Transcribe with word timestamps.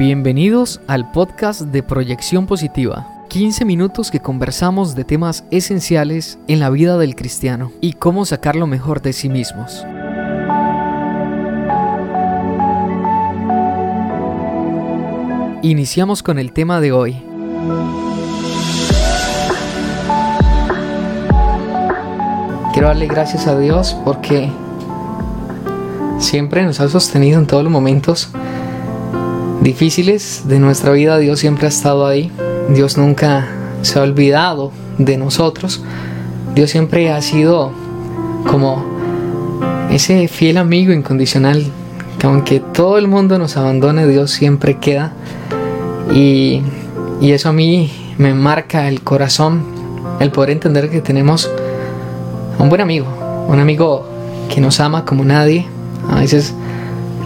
Bienvenidos 0.00 0.80
al 0.86 1.10
podcast 1.12 1.60
de 1.60 1.82
Proyección 1.82 2.46
Positiva. 2.46 3.06
15 3.28 3.66
minutos 3.66 4.10
que 4.10 4.18
conversamos 4.18 4.94
de 4.94 5.04
temas 5.04 5.44
esenciales 5.50 6.38
en 6.48 6.58
la 6.58 6.70
vida 6.70 6.96
del 6.96 7.14
cristiano 7.14 7.70
y 7.82 7.92
cómo 7.92 8.24
sacar 8.24 8.56
lo 8.56 8.66
mejor 8.66 9.02
de 9.02 9.12
sí 9.12 9.28
mismos. 9.28 9.84
Iniciamos 15.60 16.22
con 16.22 16.38
el 16.38 16.54
tema 16.54 16.80
de 16.80 16.92
hoy. 16.92 17.22
Quiero 22.72 22.88
darle 22.88 23.06
gracias 23.06 23.46
a 23.46 23.58
Dios 23.58 23.94
porque 24.06 24.50
siempre 26.18 26.64
nos 26.64 26.80
ha 26.80 26.88
sostenido 26.88 27.38
en 27.38 27.46
todos 27.46 27.62
los 27.62 27.70
momentos 27.70 28.30
difíciles 29.60 30.42
de 30.46 30.58
nuestra 30.58 30.92
vida. 30.92 31.18
Dios 31.18 31.40
siempre 31.40 31.66
ha 31.66 31.68
estado 31.68 32.06
ahí. 32.06 32.30
Dios 32.70 32.96
nunca 32.96 33.48
se 33.82 33.98
ha 33.98 34.02
olvidado 34.02 34.72
de 34.98 35.16
nosotros. 35.16 35.82
Dios 36.54 36.70
siempre 36.70 37.10
ha 37.10 37.20
sido 37.22 37.72
como 38.50 38.84
ese 39.90 40.28
fiel 40.28 40.56
amigo 40.56 40.92
incondicional 40.92 41.64
que 42.18 42.26
aunque 42.26 42.60
todo 42.60 42.98
el 42.98 43.08
mundo 43.08 43.38
nos 43.38 43.56
abandone, 43.56 44.06
Dios 44.06 44.30
siempre 44.30 44.76
queda. 44.78 45.12
Y, 46.12 46.62
y 47.20 47.32
eso 47.32 47.48
a 47.48 47.52
mí 47.52 47.90
me 48.18 48.34
marca 48.34 48.88
el 48.88 49.00
corazón, 49.00 49.62
el 50.20 50.30
poder 50.30 50.50
entender 50.50 50.90
que 50.90 51.00
tenemos 51.00 51.50
un 52.58 52.68
buen 52.68 52.82
amigo, 52.82 53.06
un 53.48 53.58
amigo 53.58 54.06
que 54.52 54.60
nos 54.60 54.80
ama 54.80 55.06
como 55.06 55.24
nadie. 55.24 55.66
A 56.10 56.20
veces 56.20 56.54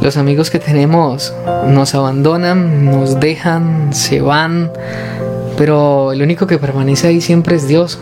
los 0.04 0.18
amigos 0.18 0.50
que 0.50 0.58
tenemos 0.58 1.32
nos 1.66 1.94
abandonan, 1.94 2.84
nos 2.84 3.20
dejan, 3.20 3.94
se 3.94 4.20
van, 4.20 4.70
pero 5.56 6.12
el 6.12 6.20
único 6.20 6.46
que 6.46 6.58
permanece 6.58 7.08
ahí 7.08 7.22
siempre 7.22 7.56
es 7.56 7.66
Dios. 7.66 7.98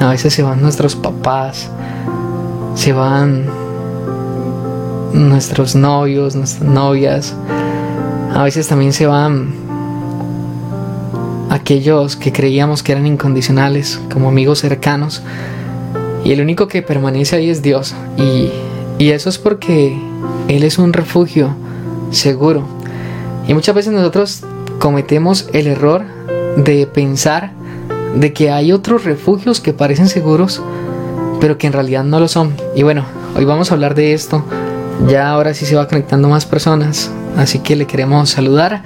A 0.00 0.08
veces 0.08 0.32
se 0.32 0.42
van 0.42 0.62
nuestros 0.62 0.96
papás, 0.96 1.68
se 2.74 2.94
van 2.94 3.44
nuestros 5.12 5.74
novios, 5.74 6.34
nuestras 6.36 6.66
novias, 6.66 7.34
a 8.34 8.42
veces 8.44 8.66
también 8.66 8.94
se 8.94 9.06
van 9.06 9.52
aquellos 11.50 12.16
que 12.16 12.32
creíamos 12.32 12.82
que 12.82 12.92
eran 12.92 13.06
incondicionales, 13.06 14.00
como 14.10 14.30
amigos 14.30 14.60
cercanos, 14.60 15.22
y 16.24 16.32
el 16.32 16.40
único 16.40 16.66
que 16.66 16.80
permanece 16.80 17.36
ahí 17.36 17.50
es 17.50 17.60
Dios. 17.60 17.94
Y, 18.16 18.48
y 18.98 19.10
eso 19.10 19.28
es 19.28 19.36
porque 19.36 20.00
Él 20.56 20.64
es 20.64 20.78
un 20.78 20.92
refugio 20.92 21.54
seguro. 22.10 22.64
Y 23.48 23.54
muchas 23.54 23.74
veces 23.74 23.92
nosotros 23.92 24.42
cometemos 24.78 25.48
el 25.52 25.66
error 25.66 26.02
de 26.56 26.86
pensar 26.86 27.52
de 28.14 28.32
que 28.32 28.50
hay 28.50 28.72
otros 28.72 29.04
refugios 29.04 29.60
que 29.60 29.72
parecen 29.72 30.08
seguros, 30.08 30.62
pero 31.40 31.56
que 31.56 31.66
en 31.66 31.72
realidad 31.72 32.04
no 32.04 32.20
lo 32.20 32.28
son. 32.28 32.52
Y 32.74 32.82
bueno, 32.82 33.04
hoy 33.34 33.44
vamos 33.44 33.70
a 33.70 33.74
hablar 33.74 33.94
de 33.94 34.12
esto. 34.12 34.44
Ya 35.08 35.30
ahora 35.30 35.54
sí 35.54 35.64
se 35.64 35.74
va 35.74 35.88
conectando 35.88 36.28
más 36.28 36.44
personas, 36.46 37.10
así 37.36 37.60
que 37.60 37.74
le 37.74 37.86
queremos 37.86 38.30
saludar 38.30 38.82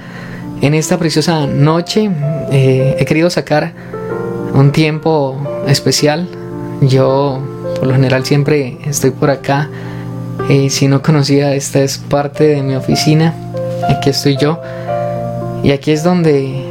en 0.61 0.73
esta 0.73 0.97
preciosa 0.97 1.45
noche. 1.45 2.09
Eh, 2.51 2.95
he 2.97 3.05
querido 3.05 3.29
sacar 3.29 3.73
un 4.53 4.71
tiempo 4.71 5.37
especial. 5.67 6.29
Yo 6.81 7.41
por 7.77 7.87
lo 7.87 7.93
general 7.93 8.25
siempre 8.25 8.77
estoy 8.85 9.11
por 9.11 9.29
acá. 9.29 9.69
Eh, 10.49 10.69
si 10.69 10.87
no 10.87 11.01
conocía, 11.01 11.53
esta 11.53 11.81
es 11.81 11.97
parte 11.97 12.45
de 12.45 12.63
mi 12.63 12.75
oficina. 12.75 13.33
Aquí 13.89 14.09
estoy 14.09 14.37
yo. 14.37 14.61
Y 15.63 15.71
aquí 15.71 15.91
es 15.91 16.03
donde 16.03 16.63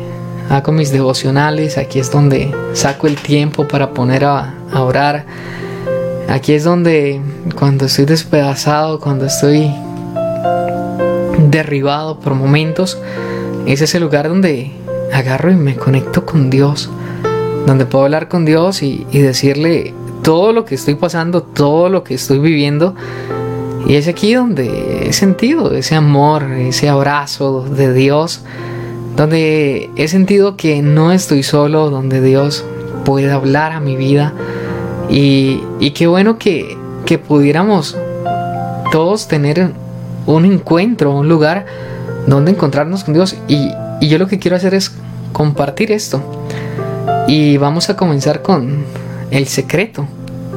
hago 0.48 0.72
mis 0.72 0.92
devocionales. 0.92 1.78
Aquí 1.78 1.98
es 1.98 2.10
donde 2.10 2.50
saco 2.72 3.06
el 3.06 3.16
tiempo 3.16 3.68
para 3.68 3.90
poner 3.90 4.24
a, 4.24 4.54
a 4.72 4.82
orar. 4.82 5.26
Aquí 6.28 6.52
es 6.54 6.64
donde 6.64 7.20
cuando 7.58 7.86
estoy 7.86 8.04
despedazado, 8.04 8.98
cuando 9.00 9.26
estoy 9.26 9.70
derribado 11.50 12.18
por 12.18 12.34
momentos, 12.34 12.98
ese 13.66 13.84
es 13.84 13.94
el 13.94 14.02
lugar 14.02 14.28
donde 14.28 14.72
agarro 15.12 15.50
y 15.50 15.56
me 15.56 15.76
conecto 15.76 16.26
con 16.26 16.50
Dios, 16.50 16.90
donde 17.66 17.86
puedo 17.86 18.04
hablar 18.04 18.28
con 18.28 18.44
Dios 18.44 18.82
y, 18.82 19.06
y 19.12 19.20
decirle 19.20 19.94
todo 20.22 20.52
lo 20.52 20.64
que 20.64 20.74
estoy 20.74 20.96
pasando, 20.96 21.42
todo 21.42 21.88
lo 21.88 22.02
que 22.02 22.14
estoy 22.14 22.38
viviendo. 22.38 22.94
Y 23.86 23.94
es 23.94 24.08
aquí 24.08 24.34
donde 24.34 25.08
he 25.08 25.12
sentido 25.12 25.72
ese 25.72 25.94
amor, 25.94 26.50
ese 26.50 26.88
abrazo 26.88 27.62
de 27.62 27.92
Dios, 27.92 28.40
donde 29.14 29.90
he 29.94 30.08
sentido 30.08 30.56
que 30.56 30.82
no 30.82 31.12
estoy 31.12 31.44
solo, 31.44 31.88
donde 31.88 32.20
Dios 32.20 32.64
puede 33.04 33.30
hablar 33.30 33.70
a 33.70 33.80
mi 33.80 33.94
vida. 33.94 34.34
Y, 35.08 35.62
y 35.78 35.92
qué 35.92 36.08
bueno 36.08 36.36
que, 36.36 36.76
que 37.04 37.18
pudiéramos 37.18 37.96
todos 38.90 39.28
tener 39.28 39.70
un 40.26 40.44
encuentro, 40.44 41.12
un 41.12 41.28
lugar 41.28 41.66
donde 42.26 42.50
encontrarnos 42.50 43.04
con 43.04 43.14
Dios. 43.14 43.36
Y, 43.46 43.70
y 44.00 44.08
yo 44.08 44.18
lo 44.18 44.26
que 44.26 44.40
quiero 44.40 44.56
hacer 44.56 44.74
es 44.74 44.92
compartir 45.32 45.92
esto. 45.92 46.20
Y 47.28 47.56
vamos 47.56 47.88
a 47.88 47.96
comenzar 47.96 48.42
con 48.42 48.84
el 49.30 49.46
secreto, 49.46 50.06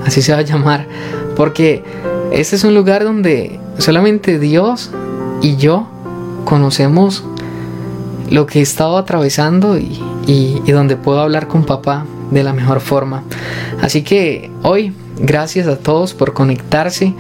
así 0.06 0.22
se 0.22 0.34
va 0.34 0.40
a 0.40 0.44
llamar, 0.44 0.88
porque 1.36 1.84
este 2.32 2.56
es 2.56 2.64
un 2.64 2.76
lugar 2.76 3.04
donde 3.04 3.60
solamente 3.78 4.40
Dios 4.40 4.92
y 5.42 5.56
yo 5.56 5.88
conocemos 6.46 7.24
lo 8.30 8.46
que 8.46 8.60
he 8.60 8.62
estado 8.62 8.98
atravesando 8.98 9.78
y, 9.78 10.00
y, 10.28 10.72
donde 10.72 10.96
puedo 10.96 11.20
hablar 11.20 11.48
con 11.48 11.64
papá 11.64 12.06
de 12.32 12.44
la 12.44 12.54
mejor 12.54 12.80
forma. 12.80 13.24
Así 13.82 14.04
que 14.04 14.52
hoy, 14.62 14.94
gracias 15.18 15.68
a 15.68 15.78
todos 15.78 16.14
por 16.14 16.34
conectarse. 16.34 17.14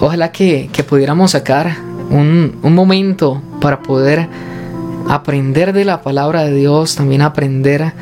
Ojalá 0.00 0.32
que, 0.32 0.70
que 0.72 0.82
pudiéramos 0.82 1.32
sacar 1.32 1.76
un, 2.10 2.56
un 2.62 2.74
momento 2.74 3.42
para 3.60 3.82
poder 3.82 4.28
aprender 5.08 5.72
de 5.72 5.84
la 5.84 6.02
palabra 6.02 6.44
de 6.44 6.54
Dios, 6.54 6.96
también 6.96 7.22
aprender 7.22 7.92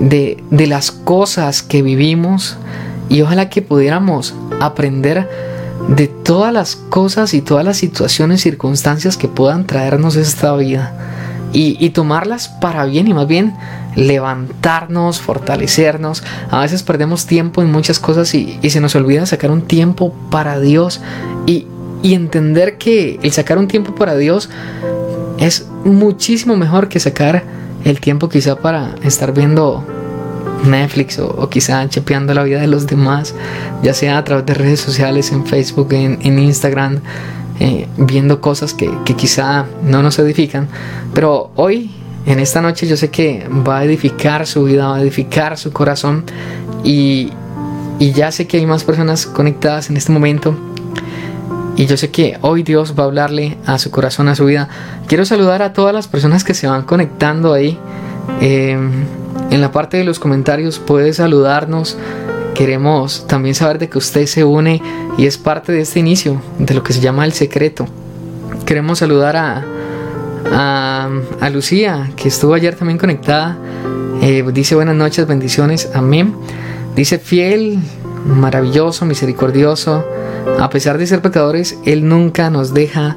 de, 0.00 0.42
de, 0.50 0.66
las 0.66 0.90
cosas 0.90 1.62
que 1.62 1.82
vivimos 1.82 2.56
y 3.08 3.22
ojalá 3.22 3.48
que 3.48 3.62
pudiéramos 3.62 4.34
aprender 4.60 5.28
de 5.88 6.08
todas 6.08 6.52
las 6.52 6.76
cosas 6.76 7.34
y 7.34 7.40
todas 7.40 7.64
las 7.64 7.76
situaciones, 7.76 8.40
circunstancias 8.40 9.16
que 9.16 9.28
puedan 9.28 9.66
traernos 9.66 10.16
esta 10.16 10.54
vida 10.56 10.92
y, 11.52 11.76
y 11.84 11.90
tomarlas 11.90 12.48
para 12.48 12.84
bien 12.84 13.06
y 13.06 13.14
más 13.14 13.26
bien 13.26 13.54
levantarnos, 13.94 15.20
fortalecernos. 15.20 16.22
A 16.50 16.60
veces 16.60 16.82
perdemos 16.82 17.26
tiempo 17.26 17.62
en 17.62 17.70
muchas 17.70 17.98
cosas 17.98 18.34
y, 18.34 18.58
y 18.62 18.70
se 18.70 18.80
nos 18.80 18.94
olvida 18.94 19.26
sacar 19.26 19.50
un 19.50 19.62
tiempo 19.62 20.14
para 20.30 20.58
Dios 20.60 21.00
y, 21.46 21.66
y 22.02 22.14
entender 22.14 22.78
que 22.78 23.18
el 23.22 23.32
sacar 23.32 23.58
un 23.58 23.68
tiempo 23.68 23.94
para 23.94 24.16
Dios 24.16 24.50
es 25.38 25.68
muchísimo 25.84 26.56
mejor 26.56 26.88
que 26.88 27.00
sacar 27.00 27.44
el 27.84 28.00
tiempo 28.00 28.28
quizá 28.28 28.56
para 28.56 28.94
estar 29.02 29.32
viendo 29.32 29.84
Netflix 30.64 31.18
o, 31.18 31.28
o, 31.28 31.48
quizá 31.48 31.88
chepeando 31.88 32.34
la 32.34 32.42
vida 32.42 32.60
de 32.60 32.66
los 32.66 32.86
demás, 32.86 33.34
ya 33.82 33.94
sea 33.94 34.18
a 34.18 34.24
través 34.24 34.46
de 34.46 34.54
redes 34.54 34.80
sociales, 34.80 35.32
en 35.32 35.46
Facebook, 35.46 35.92
en, 35.92 36.38
Instagram, 36.38 37.00
eh, 37.60 37.88
viendo 37.96 38.40
cosas 38.40 38.74
que, 38.74 38.90
quizá 39.16 39.66
no 39.82 40.02
nos 40.02 40.18
edifican. 40.18 40.68
Pero 41.14 41.50
hoy, 41.56 41.90
en 42.26 42.40
esta 42.40 42.60
noche, 42.60 42.86
yo 42.86 42.96
sé 42.96 43.10
que 43.10 43.48
va 43.66 43.78
a 43.78 43.84
edificar 43.84 44.46
su 44.46 44.64
vida, 44.64 44.88
va 44.88 44.96
a 44.96 45.02
edificar 45.02 45.58
su 45.58 45.72
corazón 45.72 46.24
y, 46.84 47.32
ya 47.98 48.30
sé 48.30 48.46
que 48.46 48.58
hay 48.58 48.66
más 48.66 48.84
personas 48.84 49.24
conectadas 49.24 49.88
en 49.88 49.96
este 49.96 50.12
momento 50.12 50.54
y 51.76 51.86
yo 51.86 51.96
sé 51.96 52.10
que 52.10 52.36
hoy 52.42 52.62
Dios 52.62 52.94
va 52.98 53.04
a 53.04 53.06
hablarle 53.06 53.56
a 53.64 53.78
su 53.78 53.90
corazón, 53.90 54.28
a 54.28 54.34
su 54.34 54.44
vida. 54.44 54.68
Quiero 55.06 55.24
saludar 55.24 55.62
a 55.62 55.72
todas 55.72 55.94
las 55.94 56.06
personas 56.06 56.44
que 56.44 56.52
se 56.52 56.66
van 56.66 56.82
conectando 56.82 57.54
ahí. 57.54 57.78
Eh, 58.40 58.78
en 59.50 59.60
la 59.60 59.72
parte 59.72 59.96
de 59.96 60.04
los 60.04 60.18
comentarios 60.18 60.78
puede 60.78 61.12
saludarnos. 61.12 61.96
Queremos 62.54 63.26
también 63.26 63.54
saber 63.54 63.78
de 63.78 63.88
que 63.88 63.98
usted 63.98 64.26
se 64.26 64.44
une 64.44 64.82
y 65.18 65.26
es 65.26 65.38
parte 65.38 65.72
de 65.72 65.80
este 65.80 66.00
inicio, 66.00 66.40
de 66.58 66.74
lo 66.74 66.82
que 66.82 66.92
se 66.92 67.00
llama 67.00 67.24
el 67.24 67.32
secreto. 67.32 67.86
Queremos 68.64 68.98
saludar 68.98 69.36
a, 69.36 69.64
a, 70.52 71.50
Lucía, 71.50 72.10
que 72.16 72.28
estuvo 72.28 72.54
ayer 72.54 72.74
también 72.74 72.98
conectada. 72.98 73.58
Eh, 74.22 74.44
dice 74.52 74.74
buenas 74.74 74.96
noches, 74.96 75.26
bendiciones, 75.26 75.90
amén. 75.94 76.34
Dice 76.94 77.18
fiel, 77.18 77.78
maravilloso, 78.26 79.04
misericordioso. 79.04 80.04
A 80.58 80.70
pesar 80.70 80.98
de 80.98 81.06
ser 81.06 81.20
pecadores, 81.20 81.78
Él 81.84 82.08
nunca 82.08 82.50
nos 82.50 82.72
deja. 82.72 83.16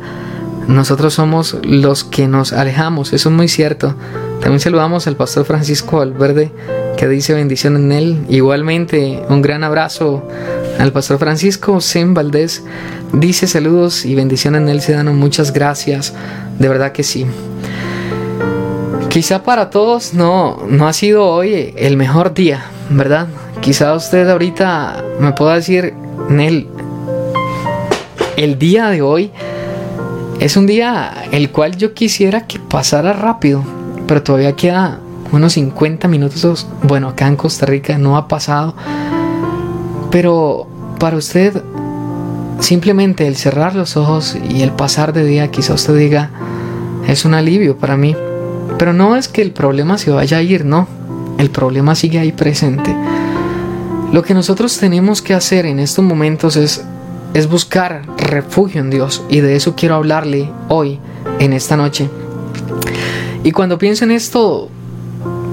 Nosotros 0.67 1.13
somos 1.13 1.57
los 1.63 2.03
que 2.03 2.27
nos 2.27 2.53
alejamos. 2.53 3.13
Eso 3.13 3.29
es 3.29 3.35
muy 3.35 3.47
cierto. 3.47 3.95
También 4.41 4.59
saludamos 4.59 5.07
al 5.07 5.15
pastor 5.15 5.45
Francisco 5.45 5.97
Valverde, 5.97 6.51
que 6.97 7.07
dice 7.07 7.33
bendición 7.33 7.75
en 7.75 7.91
él. 7.91 8.25
Igualmente, 8.29 9.23
un 9.29 9.41
gran 9.41 9.63
abrazo 9.63 10.27
al 10.79 10.91
pastor 10.91 11.19
Francisco 11.19 11.81
Zen 11.81 12.13
Valdés. 12.13 12.63
Dice 13.13 13.47
saludos 13.47 14.05
y 14.05 14.15
bendición 14.15 14.55
en 14.55 14.69
él, 14.69 14.81
Sedano. 14.81 15.13
Muchas 15.13 15.53
gracias. 15.53 16.13
De 16.57 16.67
verdad 16.67 16.91
que 16.91 17.03
sí. 17.03 17.25
Quizá 19.09 19.43
para 19.43 19.69
todos 19.69 20.13
no, 20.13 20.63
no 20.67 20.87
ha 20.87 20.93
sido 20.93 21.25
hoy 21.25 21.73
el 21.75 21.97
mejor 21.97 22.33
día, 22.33 22.65
¿verdad? 22.89 23.27
Quizá 23.59 23.93
usted 23.95 24.29
ahorita 24.29 25.03
me 25.19 25.33
pueda 25.33 25.55
decir, 25.55 25.93
Nel, 26.29 26.67
el 28.37 28.59
día 28.59 28.89
de 28.89 29.01
hoy 29.01 29.31
es 30.39 30.55
un 30.55 30.67
día 30.67 31.25
el 31.31 31.49
cual 31.51 31.75
yo 31.75 31.93
quisiera 31.93 32.47
que 32.47 32.59
pasara 32.59 33.11
rápido, 33.11 33.63
pero 34.09 34.23
todavía 34.23 34.55
queda 34.55 34.99
unos 35.31 35.53
50 35.53 36.07
minutos. 36.07 36.65
Bueno, 36.81 37.09
acá 37.09 37.27
en 37.27 37.35
Costa 37.35 37.67
Rica 37.67 37.99
no 37.99 38.17
ha 38.17 38.27
pasado, 38.27 38.73
pero 40.09 40.67
para 40.99 41.15
usted 41.15 41.61
simplemente 42.59 43.27
el 43.27 43.35
cerrar 43.35 43.75
los 43.75 43.97
ojos 43.97 44.35
y 44.49 44.63
el 44.63 44.71
pasar 44.71 45.13
de 45.13 45.23
día, 45.25 45.51
quizá 45.51 45.75
usted 45.75 45.95
diga, 45.95 46.31
es 47.07 47.23
un 47.23 47.35
alivio 47.35 47.77
para 47.77 47.97
mí. 47.97 48.15
Pero 48.79 48.93
no 48.93 49.15
es 49.15 49.27
que 49.27 49.43
el 49.43 49.51
problema 49.51 49.99
se 49.99 50.09
vaya 50.09 50.37
a 50.37 50.41
ir, 50.41 50.65
no. 50.65 50.87
El 51.37 51.51
problema 51.51 51.93
sigue 51.93 52.17
ahí 52.17 52.31
presente. 52.31 52.95
Lo 54.11 54.23
que 54.23 54.33
nosotros 54.33 54.75
tenemos 54.79 55.21
que 55.21 55.35
hacer 55.35 55.67
en 55.67 55.77
estos 55.77 56.03
momentos 56.03 56.55
es, 56.55 56.83
es 57.35 57.47
buscar 57.47 58.01
refugio 58.17 58.81
en 58.81 58.89
Dios. 58.89 59.21
Y 59.29 59.41
de 59.41 59.55
eso 59.55 59.75
quiero 59.75 59.93
hablarle 59.93 60.49
hoy, 60.67 60.99
en 61.37 61.53
esta 61.53 61.77
noche. 61.77 62.09
Y 63.43 63.51
cuando 63.51 63.77
pienso 63.77 64.03
en 64.03 64.11
esto, 64.11 64.69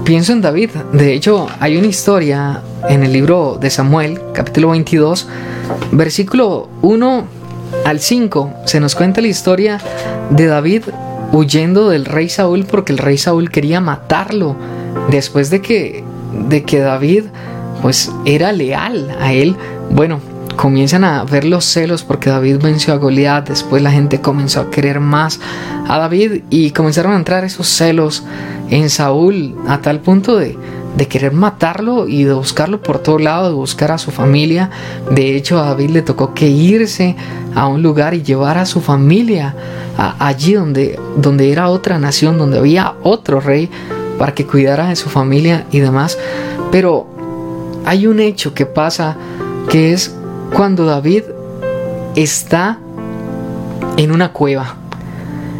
pienso 0.03 0.33
en 0.33 0.41
David. 0.41 0.71
De 0.91 1.13
hecho, 1.13 1.47
hay 1.59 1.77
una 1.77 1.87
historia 1.87 2.61
en 2.89 3.03
el 3.03 3.13
libro 3.13 3.57
de 3.59 3.69
Samuel, 3.69 4.19
capítulo 4.33 4.69
22, 4.71 5.27
versículo 5.91 6.67
1 6.81 7.25
al 7.85 7.99
5. 7.99 8.53
Se 8.65 8.79
nos 8.79 8.93
cuenta 8.93 9.21
la 9.21 9.27
historia 9.27 9.79
de 10.29 10.47
David 10.47 10.83
huyendo 11.31 11.89
del 11.89 12.05
rey 12.05 12.29
Saúl 12.29 12.65
porque 12.65 12.91
el 12.91 12.97
rey 12.97 13.17
Saúl 13.17 13.49
quería 13.49 13.81
matarlo 13.81 14.55
después 15.09 15.49
de 15.49 15.61
que 15.61 16.03
de 16.49 16.63
que 16.63 16.79
David 16.79 17.25
pues 17.81 18.11
era 18.25 18.51
leal 18.51 19.15
a 19.19 19.33
él. 19.33 19.55
Bueno, 19.89 20.19
comienzan 20.57 21.05
a 21.05 21.23
ver 21.23 21.45
los 21.45 21.63
celos 21.63 22.03
porque 22.03 22.29
David 22.29 22.57
venció 22.61 22.93
a 22.93 22.97
Goliat, 22.97 23.47
después 23.47 23.81
la 23.81 23.91
gente 23.91 24.19
comenzó 24.19 24.59
a 24.59 24.69
querer 24.69 24.99
más 24.99 25.39
a 25.87 25.97
David 25.97 26.41
y 26.49 26.71
comenzaron 26.71 27.13
a 27.13 27.15
entrar 27.15 27.45
esos 27.45 27.67
celos 27.67 28.23
en 28.69 28.89
Saúl 28.89 29.55
a 29.67 29.77
tal 29.77 30.01
punto 30.01 30.35
de, 30.35 30.57
de 30.97 31.07
querer 31.07 31.31
matarlo 31.31 32.07
y 32.07 32.23
de 32.23 32.33
buscarlo 32.33 32.81
por 32.81 32.99
todo 32.99 33.19
lado, 33.19 33.49
de 33.49 33.53
buscar 33.53 33.91
a 33.91 33.97
su 33.99 34.11
familia. 34.11 34.71
De 35.11 35.35
hecho, 35.35 35.59
a 35.59 35.67
David 35.67 35.91
le 35.91 36.01
tocó 36.01 36.33
que 36.33 36.47
irse 36.47 37.15
a 37.55 37.67
un 37.67 37.83
lugar 37.83 38.15
y 38.15 38.23
llevar 38.23 38.57
a 38.57 38.65
su 38.65 38.81
familia 38.81 39.55
allí 40.19 40.53
donde, 40.53 40.99
donde 41.17 41.51
era 41.51 41.69
otra 41.69 41.99
nación, 41.99 42.37
donde 42.37 42.57
había 42.57 42.95
otro 43.03 43.39
rey 43.39 43.69
para 44.17 44.33
que 44.33 44.45
cuidara 44.45 44.89
de 44.89 44.95
su 44.95 45.09
familia 45.09 45.65
y 45.71 45.79
demás. 45.79 46.17
Pero 46.71 47.07
hay 47.85 48.07
un 48.07 48.19
hecho 48.19 48.53
que 48.53 48.65
pasa 48.65 49.17
que 49.69 49.93
es 49.93 50.15
cuando 50.53 50.85
David 50.85 51.23
está 52.15 52.79
en 53.97 54.11
una 54.11 54.33
cueva. 54.33 54.75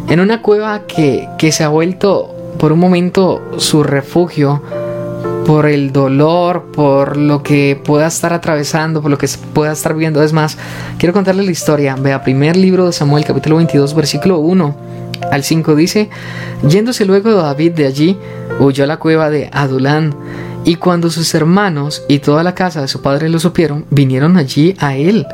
En 0.08 0.20
una 0.20 0.42
cueva 0.42 0.86
que, 0.86 1.28
que 1.38 1.52
se 1.52 1.64
ha 1.64 1.68
vuelto 1.68 2.34
por 2.58 2.72
un 2.72 2.78
momento 2.78 3.42
su 3.58 3.82
refugio 3.82 4.62
por 5.46 5.64
el 5.64 5.92
dolor, 5.92 6.64
por 6.72 7.16
lo 7.16 7.42
que 7.42 7.80
pueda 7.82 8.06
estar 8.06 8.34
atravesando, 8.34 9.00
por 9.00 9.10
lo 9.10 9.16
que 9.16 9.26
pueda 9.54 9.72
estar 9.72 9.94
viendo. 9.94 10.22
Es 10.22 10.34
más, 10.34 10.58
quiero 10.98 11.14
contarle 11.14 11.42
la 11.42 11.50
historia. 11.50 11.96
Vea, 11.96 12.22
primer 12.22 12.54
libro 12.54 12.84
de 12.84 12.92
Samuel, 12.92 13.24
capítulo 13.24 13.56
22, 13.56 13.94
versículo 13.94 14.40
1 14.40 14.76
al 15.30 15.42
5 15.42 15.74
dice, 15.74 16.10
yéndose 16.68 17.04
luego 17.04 17.32
David 17.32 17.72
de 17.72 17.86
allí, 17.86 18.18
huyó 18.60 18.84
a 18.84 18.86
la 18.86 18.98
cueva 18.98 19.30
de 19.30 19.48
Adulán. 19.52 20.14
Y 20.64 20.76
cuando 20.76 21.10
sus 21.10 21.34
hermanos 21.34 22.02
y 22.08 22.18
toda 22.18 22.42
la 22.42 22.54
casa 22.54 22.80
de 22.80 22.88
su 22.88 23.00
padre 23.00 23.28
lo 23.28 23.38
supieron, 23.38 23.86
vinieron 23.90 24.36
allí 24.36 24.74
a 24.78 24.96
él. 24.96 25.26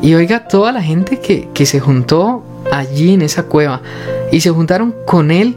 Y 0.00 0.14
oiga 0.14 0.48
toda 0.48 0.72
la 0.72 0.82
gente 0.82 1.20
que, 1.20 1.48
que 1.52 1.66
se 1.66 1.80
juntó 1.80 2.44
allí 2.70 3.14
en 3.14 3.22
esa 3.22 3.44
cueva. 3.44 3.82
Y 4.30 4.40
se 4.40 4.50
juntaron 4.50 4.94
con 5.06 5.30
él 5.30 5.56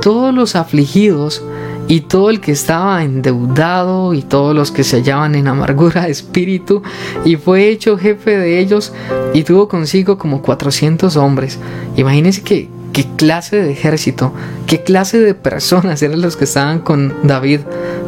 todos 0.00 0.34
los 0.34 0.56
afligidos 0.56 1.42
y 1.88 2.00
todo 2.00 2.30
el 2.30 2.40
que 2.40 2.52
estaba 2.52 3.02
endeudado 3.04 4.14
y 4.14 4.22
todos 4.22 4.54
los 4.54 4.70
que 4.70 4.84
se 4.84 4.96
hallaban 4.96 5.34
en 5.34 5.48
amargura 5.48 6.02
de 6.02 6.10
espíritu, 6.10 6.82
y 7.24 7.36
fue 7.36 7.68
hecho 7.68 7.96
jefe 7.96 8.36
de 8.36 8.58
ellos 8.58 8.92
y 9.34 9.44
tuvo 9.44 9.68
consigo 9.68 10.18
como 10.18 10.42
400 10.42 11.16
hombres. 11.16 11.58
Imagínense 11.96 12.42
que, 12.42 12.68
qué 12.96 13.04
clase 13.04 13.56
de 13.60 13.70
ejército, 13.70 14.32
qué 14.66 14.82
clase 14.82 15.20
de 15.20 15.34
personas 15.34 16.00
eran 16.00 16.22
los 16.22 16.34
que 16.34 16.44
estaban 16.44 16.78
con 16.78 17.12
David, 17.24 17.60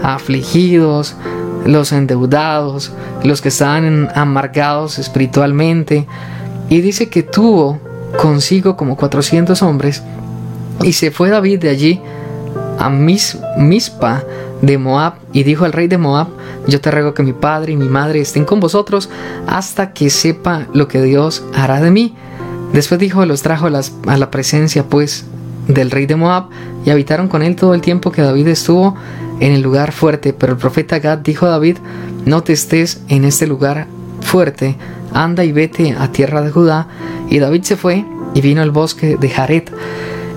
afligidos, 0.02 1.14
los 1.66 1.92
endeudados, 1.92 2.92
los 3.22 3.42
que 3.42 3.50
estaban 3.50 4.08
amargados 4.14 4.98
espiritualmente. 4.98 6.06
Y 6.70 6.80
dice 6.80 7.10
que 7.10 7.22
tuvo 7.22 7.78
consigo 8.16 8.78
como 8.78 8.96
400 8.96 9.60
hombres 9.60 10.02
y 10.82 10.94
se 10.94 11.10
fue 11.10 11.28
David 11.28 11.60
de 11.60 11.68
allí 11.68 12.00
a 12.78 12.88
Mis, 12.88 13.36
Mispa 13.58 14.24
de 14.62 14.78
Moab 14.78 15.16
y 15.34 15.42
dijo 15.42 15.66
al 15.66 15.74
rey 15.74 15.88
de 15.88 15.98
Moab, 15.98 16.28
yo 16.66 16.80
te 16.80 16.90
ruego 16.90 17.12
que 17.12 17.22
mi 17.22 17.34
padre 17.34 17.74
y 17.74 17.76
mi 17.76 17.90
madre 17.90 18.22
estén 18.22 18.46
con 18.46 18.58
vosotros 18.58 19.10
hasta 19.46 19.92
que 19.92 20.08
sepa 20.08 20.66
lo 20.72 20.88
que 20.88 21.02
Dios 21.02 21.44
hará 21.54 21.82
de 21.82 21.90
mí. 21.90 22.16
Después 22.72 23.00
dijo, 23.00 23.24
los 23.24 23.42
trajo 23.42 23.66
a, 23.66 24.16
la 24.16 24.30
presencia 24.30 24.84
pues 24.84 25.24
del 25.68 25.90
rey 25.90 26.06
de 26.06 26.16
Moab 26.16 26.46
y 26.84 26.90
habitaron 26.90 27.28
con 27.28 27.42
él 27.42 27.56
todo 27.56 27.74
el 27.74 27.80
tiempo 27.80 28.12
que 28.12 28.22
David 28.22 28.48
estuvo 28.48 28.94
en 29.40 29.52
el 29.52 29.62
lugar 29.62 29.92
fuerte. 29.92 30.32
Pero 30.32 30.52
el 30.52 30.58
profeta 30.58 30.98
Gad 30.98 31.18
dijo 31.18 31.46
a 31.46 31.50
David, 31.50 31.78
no 32.24 32.42
te 32.42 32.52
estés 32.52 33.00
en 33.08 33.24
este 33.24 33.46
lugar 33.46 33.86
fuerte, 34.20 34.76
anda 35.12 35.44
y 35.44 35.52
vete 35.52 35.96
a 35.98 36.12
tierra 36.12 36.42
de 36.42 36.50
Judá. 36.50 36.88
Y 37.30 37.38
David 37.38 37.62
se 37.62 37.76
fue 37.76 38.04
y 38.34 38.40
vino 38.40 38.62
al 38.62 38.70
bosque 38.70 39.16
de 39.16 39.30
Jaret. 39.30 39.72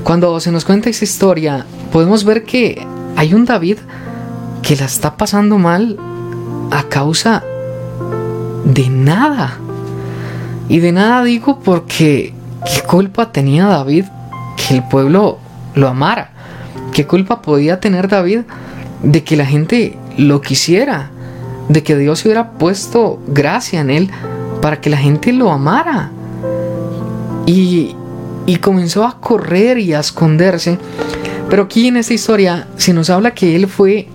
Cuando 0.04 0.40
se 0.40 0.52
nos 0.52 0.66
cuenta 0.66 0.90
esa 0.90 1.04
historia, 1.04 1.66
podemos 1.92 2.24
ver 2.24 2.44
que 2.44 2.86
hay 3.16 3.34
un 3.34 3.46
David 3.46 3.78
que 4.62 4.76
la 4.76 4.86
está 4.86 5.18
pasando 5.18 5.58
mal 5.58 5.98
a 6.72 6.84
causa 6.84 7.44
de 8.66 8.90
nada. 8.90 9.58
Y 10.70 10.80
de 10.80 10.92
nada 10.92 11.24
digo 11.24 11.60
porque 11.60 12.34
qué 12.66 12.82
culpa 12.88 13.32
tenía 13.32 13.66
David 13.66 14.06
que 14.56 14.76
el 14.76 14.84
pueblo 14.88 15.40
lo 15.76 15.88
amara. 15.88 16.32
¿Qué 16.94 17.06
culpa 17.06 17.42
podía 17.42 17.80
tener 17.80 18.08
David 18.08 18.42
de 19.04 19.24
que 19.24 19.36
la 19.36 19.46
gente 19.46 19.98
lo 20.18 20.42
quisiera? 20.42 21.12
De 21.70 21.84
que 21.84 21.98
Dios 21.98 22.24
hubiera 22.26 22.52
puesto 22.52 23.20
gracia 23.28 23.82
en 23.82 23.90
él 23.90 24.10
para 24.62 24.82
que 24.82 24.90
la 24.90 24.98
gente 24.98 25.32
lo 25.32 25.52
amara. 25.52 26.12
Y, 27.46 27.96
y 28.46 28.58
comenzó 28.58 29.06
a 29.06 29.20
correr 29.20 29.78
y 29.78 29.94
a 29.94 30.00
esconderse. 30.00 30.78
Pero 31.50 31.64
aquí 31.64 31.88
en 31.88 31.98
esta 31.98 32.14
historia 32.14 32.68
se 32.78 32.94
nos 32.94 33.10
habla 33.10 33.34
que 33.34 33.56
él 33.56 33.68
fue 33.68 34.08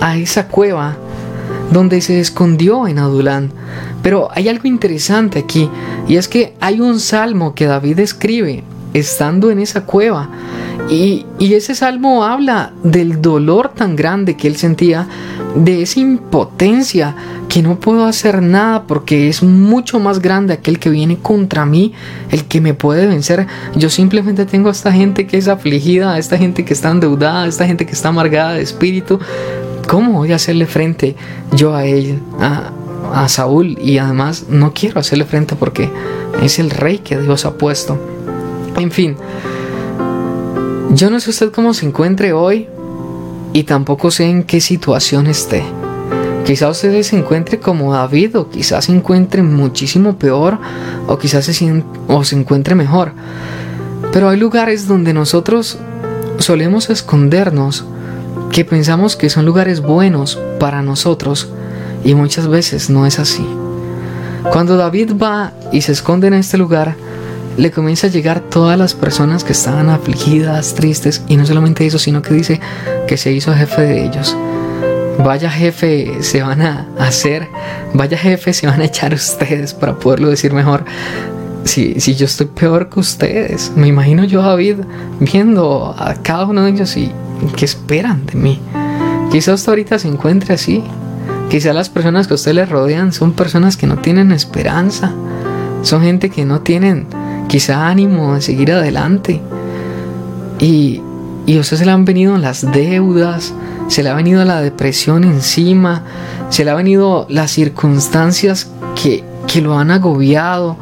a 0.00 0.16
esa 0.16 0.48
cueva 0.48 0.96
donde 1.72 2.00
se 2.00 2.20
escondió 2.20 2.86
en 2.86 2.98
Adulán. 2.98 3.50
Pero 4.02 4.28
hay 4.32 4.48
algo 4.48 4.68
interesante 4.68 5.38
aquí, 5.38 5.68
y 6.08 6.16
es 6.16 6.28
que 6.28 6.54
hay 6.60 6.80
un 6.80 7.00
salmo 7.00 7.54
que 7.54 7.66
David 7.66 8.00
escribe 8.00 8.64
estando 8.94 9.50
en 9.50 9.58
esa 9.58 9.84
cueva. 9.84 10.28
Y, 10.90 11.26
ese 11.38 11.74
salmo 11.74 12.24
habla 12.24 12.72
del 12.82 13.22
dolor 13.22 13.70
tan 13.74 13.94
grande 13.96 14.36
que 14.36 14.48
él 14.48 14.56
sentía, 14.56 15.06
de 15.54 15.82
esa 15.82 16.00
impotencia 16.00 17.14
que 17.48 17.62
no 17.62 17.78
puedo 17.78 18.06
hacer 18.06 18.40
nada 18.40 18.84
porque 18.84 19.28
es 19.28 19.42
mucho 19.42 20.00
más 20.00 20.20
grande 20.20 20.54
aquel 20.54 20.78
que 20.78 20.88
viene 20.88 21.18
contra 21.18 21.66
mí, 21.66 21.92
el 22.30 22.44
que 22.44 22.60
me 22.60 22.74
puede 22.74 23.06
vencer. 23.06 23.46
Yo 23.76 23.90
simplemente 23.90 24.46
tengo 24.46 24.68
a 24.68 24.72
esta 24.72 24.92
gente 24.92 25.26
que 25.26 25.36
es 25.36 25.48
afligida, 25.48 26.14
a 26.14 26.18
esta 26.18 26.38
gente 26.38 26.64
que 26.64 26.72
está 26.72 26.90
endeudada, 26.90 27.42
a 27.42 27.48
esta 27.48 27.66
gente 27.66 27.84
que 27.84 27.92
está 27.92 28.08
amargada 28.08 28.54
de 28.54 28.62
espíritu. 28.62 29.20
¿Cómo 29.88 30.12
voy 30.12 30.32
a 30.32 30.36
hacerle 30.36 30.66
frente 30.66 31.16
yo 31.52 31.74
a 31.74 31.84
él, 31.84 32.20
a, 32.40 33.28
Saúl? 33.28 33.78
Y 33.78 33.98
además 33.98 34.46
no 34.48 34.72
quiero 34.72 35.00
hacerle 35.00 35.24
frente 35.24 35.54
porque 35.56 35.90
es 36.42 36.58
el 36.58 36.70
rey 36.70 36.98
que 36.98 37.18
Dios 37.18 37.44
ha 37.44 37.54
puesto. 37.54 37.98
En 38.76 38.90
fin, 38.90 39.16
yo 40.94 41.10
no 41.10 41.20
sé 41.20 41.30
usted 41.30 41.52
cómo 41.52 41.74
se 41.74 41.86
encuentre 41.86 42.32
hoy 42.32 42.68
y 43.52 43.64
tampoco 43.64 44.10
sé 44.10 44.24
en 44.24 44.44
qué 44.44 44.60
situación 44.60 45.26
esté. 45.26 45.62
Quizás 46.44 46.76
usted 46.76 47.02
se 47.02 47.16
encuentre 47.16 47.60
como 47.60 47.92
David 47.92 48.36
o 48.36 48.50
quizás 48.50 48.86
se 48.86 48.92
encuentre 48.92 49.42
muchísimo 49.42 50.16
peor 50.16 50.58
o 51.06 51.18
quizás 51.18 51.44
se, 51.44 51.84
o 52.08 52.24
se 52.24 52.36
encuentre 52.36 52.74
mejor. 52.74 53.12
Pero 54.12 54.28
hay 54.28 54.38
lugares 54.38 54.88
donde 54.88 55.14
nosotros 55.14 55.78
solemos 56.38 56.90
escondernos 56.90 57.84
que 58.52 58.66
pensamos 58.66 59.16
que 59.16 59.30
son 59.30 59.46
lugares 59.46 59.80
buenos 59.80 60.38
para 60.60 60.82
nosotros 60.82 61.48
y 62.04 62.14
muchas 62.14 62.46
veces 62.46 62.90
no 62.90 63.06
es 63.06 63.18
así. 63.18 63.46
Cuando 64.52 64.76
David 64.76 65.12
va 65.20 65.52
y 65.72 65.80
se 65.80 65.92
esconde 65.92 66.26
en 66.26 66.34
este 66.34 66.58
lugar, 66.58 66.94
le 67.56 67.70
comienza 67.70 68.08
a 68.08 68.10
llegar 68.10 68.40
todas 68.40 68.78
las 68.78 68.92
personas 68.92 69.42
que 69.42 69.52
estaban 69.52 69.88
afligidas, 69.88 70.74
tristes, 70.74 71.22
y 71.28 71.36
no 71.36 71.46
solamente 71.46 71.86
eso, 71.86 71.98
sino 71.98 72.20
que 72.20 72.34
dice 72.34 72.60
que 73.08 73.16
se 73.16 73.32
hizo 73.32 73.54
jefe 73.54 73.82
de 73.82 74.04
ellos. 74.04 74.36
Vaya 75.24 75.50
jefe 75.50 76.22
se 76.22 76.42
van 76.42 76.60
a 76.60 76.88
hacer, 76.98 77.48
vaya 77.94 78.18
jefe 78.18 78.52
se 78.52 78.66
van 78.66 78.82
a 78.82 78.84
echar 78.84 79.14
ustedes 79.14 79.72
para 79.72 79.94
poderlo 79.94 80.28
decir 80.28 80.52
mejor. 80.52 80.84
Si, 81.64 82.00
si 82.00 82.16
yo 82.16 82.26
estoy 82.26 82.46
peor 82.46 82.90
que 82.90 83.00
ustedes, 83.00 83.72
me 83.76 83.86
imagino 83.86 84.24
yo 84.24 84.42
a 84.42 84.48
David 84.48 84.78
viendo 85.20 85.94
a 85.96 86.14
cada 86.14 86.44
uno 86.44 86.64
de 86.64 86.70
ellos 86.70 86.96
y 86.96 87.12
qué 87.48 87.64
esperan 87.64 88.26
de 88.26 88.34
mí. 88.34 88.60
Quizás 89.30 89.60
usted 89.60 89.70
ahorita 89.70 89.98
se 89.98 90.08
encuentre 90.08 90.54
así. 90.54 90.82
Quizás 91.48 91.74
las 91.74 91.90
personas 91.90 92.26
que 92.26 92.34
a 92.34 92.36
usted 92.36 92.52
le 92.52 92.66
rodean 92.66 93.12
son 93.12 93.32
personas 93.32 93.76
que 93.76 93.86
no 93.86 93.98
tienen 93.98 94.32
esperanza. 94.32 95.12
Son 95.82 96.02
gente 96.02 96.30
que 96.30 96.44
no 96.44 96.60
tienen 96.60 97.06
quizá 97.48 97.88
ánimo 97.88 98.34
de 98.34 98.42
seguir 98.42 98.72
adelante. 98.72 99.40
Y, 100.58 101.00
y 101.46 101.56
a 101.56 101.60
usted 101.60 101.76
se 101.76 101.84
le 101.84 101.90
han 101.90 102.04
venido 102.04 102.36
las 102.38 102.70
deudas, 102.72 103.52
se 103.88 104.02
le 104.02 104.10
ha 104.10 104.14
venido 104.14 104.44
la 104.44 104.60
depresión 104.60 105.24
encima, 105.24 106.02
se 106.50 106.64
le 106.64 106.70
ha 106.70 106.74
venido 106.74 107.26
las 107.28 107.50
circunstancias 107.50 108.70
que, 108.94 109.24
que 109.46 109.60
lo 109.60 109.78
han 109.78 109.90
agobiado, 109.90 110.76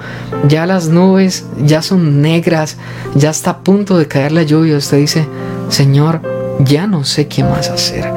ya 0.48 0.66
las 0.66 0.88
nubes 0.88 1.46
ya 1.64 1.82
son 1.82 2.20
negras, 2.20 2.76
ya 3.14 3.30
está 3.30 3.50
a 3.50 3.58
punto 3.58 3.96
de 3.96 4.06
caer 4.06 4.32
la 4.32 4.42
lluvia. 4.42 4.76
Usted 4.76 4.98
dice, 4.98 5.26
Señor, 5.68 6.20
ya 6.60 6.86
no 6.86 7.04
sé 7.04 7.28
qué 7.28 7.44
más 7.44 7.70
hacer. 7.70 8.10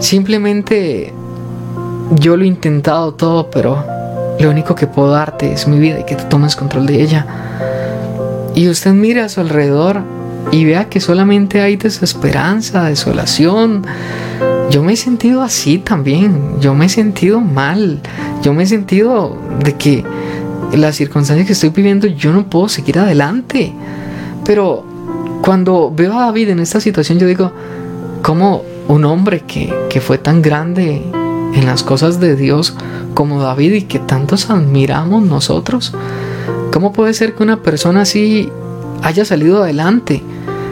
Simplemente 0.00 1.12
yo 2.18 2.36
lo 2.36 2.44
he 2.44 2.46
intentado 2.46 3.14
todo, 3.14 3.50
pero 3.50 3.84
lo 4.38 4.50
único 4.50 4.74
que 4.74 4.86
puedo 4.86 5.10
darte 5.10 5.52
es 5.52 5.68
mi 5.68 5.78
vida 5.78 6.00
y 6.00 6.04
que 6.04 6.16
tú 6.16 6.24
tomes 6.28 6.56
control 6.56 6.86
de 6.86 7.02
ella. 7.02 7.26
Y 8.54 8.68
usted 8.68 8.92
mira 8.92 9.24
a 9.24 9.28
su 9.28 9.40
alrededor 9.40 10.02
y 10.50 10.64
vea 10.64 10.88
que 10.88 11.00
solamente 11.00 11.60
hay 11.60 11.76
desesperanza, 11.76 12.84
desolación. 12.84 13.86
Yo 14.70 14.82
me 14.82 14.94
he 14.94 14.96
sentido 14.96 15.42
así 15.42 15.78
también, 15.78 16.60
yo 16.60 16.74
me 16.74 16.86
he 16.86 16.88
sentido 16.88 17.40
mal, 17.40 18.00
yo 18.42 18.52
me 18.52 18.64
he 18.64 18.66
sentido 18.66 19.36
de 19.62 19.74
que 19.74 20.04
las 20.72 20.96
circunstancias 20.96 21.46
que 21.46 21.52
estoy 21.52 21.70
viviendo 21.70 22.06
yo 22.06 22.32
no 22.32 22.46
puedo 22.46 22.68
seguir 22.68 22.98
adelante. 22.98 23.72
Pero 24.44 24.84
cuando 25.42 25.92
veo 25.94 26.18
a 26.18 26.26
David 26.26 26.50
en 26.50 26.60
esta 26.60 26.80
situación 26.80 27.18
yo 27.18 27.26
digo, 27.26 27.52
¿cómo 28.22 28.62
un 28.88 29.04
hombre 29.04 29.40
que, 29.40 29.72
que 29.90 30.00
fue 30.00 30.18
tan 30.18 30.42
grande 30.42 31.02
en 31.54 31.66
las 31.66 31.82
cosas 31.82 32.20
de 32.20 32.36
Dios 32.36 32.74
como 33.14 33.42
David 33.42 33.72
y 33.72 33.82
que 33.82 33.98
tantos 33.98 34.50
admiramos 34.50 35.22
nosotros, 35.22 35.92
¿cómo 36.72 36.92
puede 36.92 37.14
ser 37.14 37.34
que 37.34 37.42
una 37.42 37.62
persona 37.62 38.02
así 38.02 38.48
haya 39.02 39.24
salido 39.24 39.62
adelante? 39.62 40.22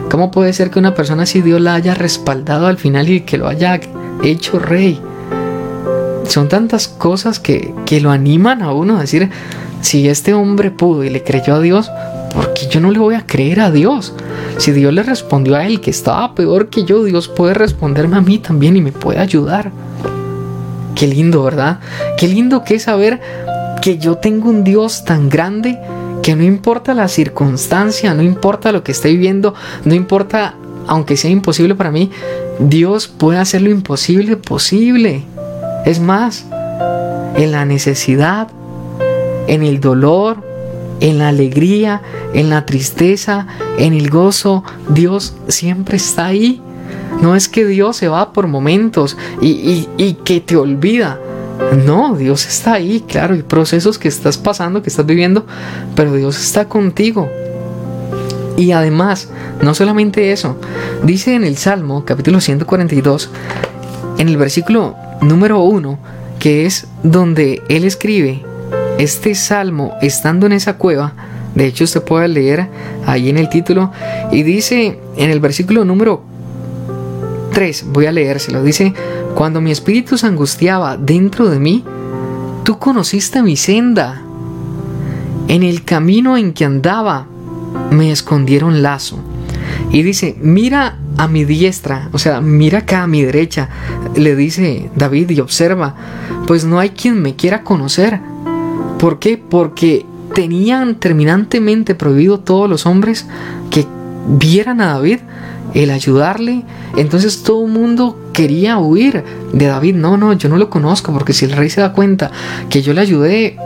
¿Cómo 0.09 0.31
puede 0.31 0.53
ser 0.53 0.71
que 0.71 0.79
una 0.79 0.95
persona 0.95 1.23
así 1.23 1.41
Dios 1.41 1.61
la 1.61 1.75
haya 1.75 1.93
respaldado 1.93 2.67
al 2.67 2.77
final 2.77 3.09
y 3.09 3.21
que 3.21 3.37
lo 3.37 3.47
haya 3.47 3.79
hecho 4.23 4.59
rey? 4.59 4.99
Son 6.27 6.49
tantas 6.49 6.87
cosas 6.87 7.39
que, 7.39 7.73
que 7.85 8.01
lo 8.01 8.11
animan 8.11 8.61
a 8.61 8.71
uno 8.73 8.97
a 8.97 9.01
decir, 9.01 9.29
si 9.81 10.07
este 10.09 10.33
hombre 10.33 10.71
pudo 10.71 11.03
y 11.03 11.09
le 11.09 11.23
creyó 11.23 11.55
a 11.55 11.59
Dios, 11.59 11.91
¿por 12.33 12.53
qué 12.53 12.67
yo 12.67 12.79
no 12.79 12.91
le 12.91 12.99
voy 12.99 13.15
a 13.15 13.25
creer 13.25 13.59
a 13.59 13.71
Dios? 13.71 14.13
Si 14.57 14.71
Dios 14.71 14.93
le 14.93 15.03
respondió 15.03 15.55
a 15.55 15.65
él 15.65 15.81
que 15.81 15.91
estaba 15.91 16.35
peor 16.35 16.69
que 16.69 16.83
yo, 16.83 17.03
Dios 17.03 17.27
puede 17.27 17.53
responderme 17.53 18.17
a 18.17 18.21
mí 18.21 18.37
también 18.39 18.75
y 18.75 18.81
me 18.81 18.91
puede 18.91 19.19
ayudar. 19.19 19.71
Qué 20.95 21.07
lindo, 21.07 21.43
¿verdad? 21.43 21.79
Qué 22.17 22.27
lindo 22.27 22.63
que 22.63 22.75
es 22.75 22.83
saber 22.83 23.19
que 23.81 23.97
yo 23.97 24.17
tengo 24.17 24.49
un 24.49 24.63
Dios 24.63 25.03
tan 25.03 25.29
grande 25.29 25.79
que 26.21 26.35
no 26.35 26.43
importa 26.43 26.93
la 26.93 27.07
circunstancia, 27.07 28.13
no 28.13 28.21
importa 28.21 28.71
lo 28.71 28.83
que 28.83 28.91
esté 28.91 29.09
viviendo, 29.09 29.55
no 29.85 29.95
importa, 29.95 30.55
aunque 30.87 31.17
sea 31.17 31.31
imposible 31.31 31.73
para 31.73 31.91
mí, 31.91 32.11
Dios 32.59 33.07
puede 33.07 33.39
hacer 33.39 33.63
lo 33.63 33.71
imposible 33.71 34.37
posible. 34.37 35.23
Es 35.85 35.99
más, 35.99 36.45
en 37.35 37.51
la 37.51 37.65
necesidad, 37.65 38.49
en 39.47 39.63
el 39.63 39.79
dolor, 39.79 40.50
en 41.01 41.17
la 41.17 41.27
alegría, 41.27 42.01
en 42.33 42.49
la 42.49 42.65
tristeza, 42.65 43.47
en 43.77 43.93
el 43.93 44.09
gozo, 44.09 44.63
Dios 44.89 45.35
siempre 45.49 45.97
está 45.97 46.27
ahí. 46.27 46.61
No 47.21 47.35
es 47.35 47.49
que 47.49 47.65
Dios 47.65 47.97
se 47.97 48.07
va 48.07 48.31
por 48.31 48.47
momentos 48.47 49.17
y, 49.41 49.87
y 49.97 50.13
que 50.23 50.39
te 50.39 50.55
olvida. 50.55 51.19
No, 51.85 52.15
Dios 52.15 52.47
está 52.47 52.73
ahí, 52.73 53.03
claro, 53.07 53.33
hay 53.33 53.43
procesos 53.43 53.97
que 53.97 54.07
estás 54.07 54.37
pasando, 54.37 54.81
que 54.81 54.89
estás 54.89 55.05
viviendo, 55.05 55.45
pero 55.95 56.13
Dios 56.13 56.39
está 56.41 56.65
contigo. 56.65 57.29
Y 58.57 58.71
además, 58.71 59.29
no 59.61 59.73
solamente 59.73 60.31
eso, 60.31 60.57
dice 61.03 61.35
en 61.35 61.43
el 61.43 61.57
Salmo 61.57 62.03
capítulo 62.05 62.41
142, 62.41 63.29
en 64.17 64.27
el 64.27 64.37
versículo 64.37 64.95
número 65.21 65.61
1, 65.61 65.99
que 66.39 66.65
es 66.65 66.87
donde 67.03 67.61
él 67.69 67.85
escribe 67.85 68.43
este 69.01 69.35
salmo 69.35 69.93
estando 70.01 70.45
en 70.45 70.53
esa 70.53 70.77
cueva, 70.77 71.13
de 71.55 71.65
hecho 71.65 71.83
usted 71.83 72.03
puede 72.03 72.27
leer 72.27 72.67
ahí 73.05 73.29
en 73.29 73.37
el 73.37 73.49
título, 73.49 73.91
y 74.31 74.43
dice 74.43 74.99
en 75.17 75.29
el 75.29 75.39
versículo 75.39 75.85
número 75.85 76.23
3, 77.53 77.85
voy 77.87 78.05
a 78.05 78.11
leérselo, 78.11 78.63
dice, 78.63 78.93
cuando 79.35 79.61
mi 79.61 79.71
espíritu 79.71 80.17
se 80.17 80.27
angustiaba 80.27 80.97
dentro 80.97 81.49
de 81.49 81.59
mí, 81.59 81.83
tú 82.63 82.77
conociste 82.77 83.41
mi 83.41 83.55
senda. 83.55 84.21
En 85.47 85.63
el 85.63 85.83
camino 85.83 86.37
en 86.37 86.53
que 86.53 86.63
andaba, 86.63 87.25
me 87.89 88.11
escondieron 88.11 88.81
lazo. 88.81 89.19
Y 89.91 90.03
dice, 90.03 90.35
mira 90.39 90.97
a 91.17 91.27
mi 91.27 91.43
diestra, 91.43 92.09
o 92.13 92.19
sea, 92.19 92.39
mira 92.39 92.79
acá 92.79 93.03
a 93.03 93.07
mi 93.07 93.21
derecha, 93.23 93.69
le 94.15 94.35
dice 94.35 94.89
David 94.95 95.31
y 95.31 95.39
observa, 95.39 95.95
pues 96.47 96.63
no 96.63 96.79
hay 96.79 96.91
quien 96.91 97.21
me 97.21 97.35
quiera 97.35 97.63
conocer. 97.63 98.19
¿Por 99.01 99.17
qué? 99.17 99.35
Porque 99.35 100.05
tenían 100.35 100.93
terminantemente 100.93 101.95
prohibido 101.95 102.39
todos 102.39 102.69
los 102.69 102.85
hombres 102.85 103.25
que 103.71 103.87
vieran 104.27 104.79
a 104.79 104.93
David 104.93 105.21
el 105.73 105.89
ayudarle. 105.89 106.63
Entonces 106.95 107.41
todo 107.41 107.65
el 107.65 107.71
mundo 107.71 108.29
quería 108.31 108.77
huir 108.77 109.23
de 109.53 109.65
David. 109.65 109.95
No, 109.95 110.17
no, 110.17 110.33
yo 110.33 110.49
no 110.49 110.57
lo 110.57 110.69
conozco 110.69 111.11
porque 111.11 111.33
si 111.33 111.45
el 111.45 111.53
rey 111.53 111.71
se 111.71 111.81
da 111.81 111.93
cuenta 111.93 112.29
que 112.69 112.83
yo 112.83 112.93
le 112.93 113.01
ayudé, 113.01 113.57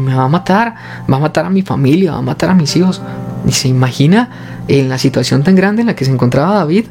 me 0.00 0.12
va 0.12 0.24
a 0.24 0.28
matar, 0.28 0.74
va 1.08 1.18
a 1.18 1.20
matar 1.20 1.46
a 1.46 1.50
mi 1.50 1.62
familia, 1.62 2.10
va 2.10 2.18
a 2.18 2.22
matar 2.22 2.50
a 2.50 2.54
mis 2.54 2.74
hijos. 2.74 3.00
Y 3.46 3.52
se 3.52 3.68
imagina 3.68 4.28
en 4.66 4.88
la 4.88 4.98
situación 4.98 5.44
tan 5.44 5.54
grande 5.54 5.82
en 5.82 5.86
la 5.86 5.94
que 5.94 6.04
se 6.04 6.10
encontraba 6.10 6.56
David. 6.56 6.86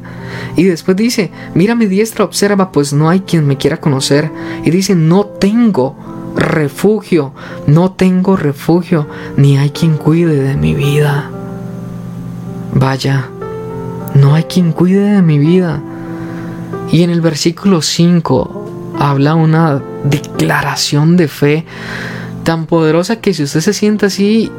Y 0.56 0.62
después 0.62 0.96
dice, 0.96 1.30
mira 1.54 1.74
mi 1.74 1.84
diestra, 1.84 2.24
observa, 2.24 2.72
pues 2.72 2.94
no 2.94 3.10
hay 3.10 3.20
quien 3.20 3.46
me 3.46 3.58
quiera 3.58 3.76
conocer. 3.76 4.30
Y 4.64 4.70
dice, 4.70 4.94
no 4.94 5.26
tengo 5.26 6.13
refugio, 6.36 7.32
no 7.66 7.92
tengo 7.92 8.36
refugio, 8.36 9.06
ni 9.36 9.58
hay 9.58 9.70
quien 9.70 9.96
cuide 9.96 10.42
de 10.42 10.56
mi 10.56 10.74
vida. 10.74 11.30
Vaya, 12.72 13.28
no 14.14 14.34
hay 14.34 14.44
quien 14.44 14.72
cuide 14.72 15.14
de 15.14 15.22
mi 15.22 15.38
vida. 15.38 15.80
Y 16.90 17.02
en 17.02 17.10
el 17.10 17.20
versículo 17.20 17.82
5 17.82 18.94
habla 18.98 19.34
una 19.34 19.82
declaración 20.04 21.16
de 21.16 21.28
fe 21.28 21.64
tan 22.44 22.66
poderosa 22.66 23.20
que 23.20 23.34
si 23.34 23.42
usted 23.42 23.60
se 23.60 23.72
siente 23.72 24.06
así, 24.06 24.50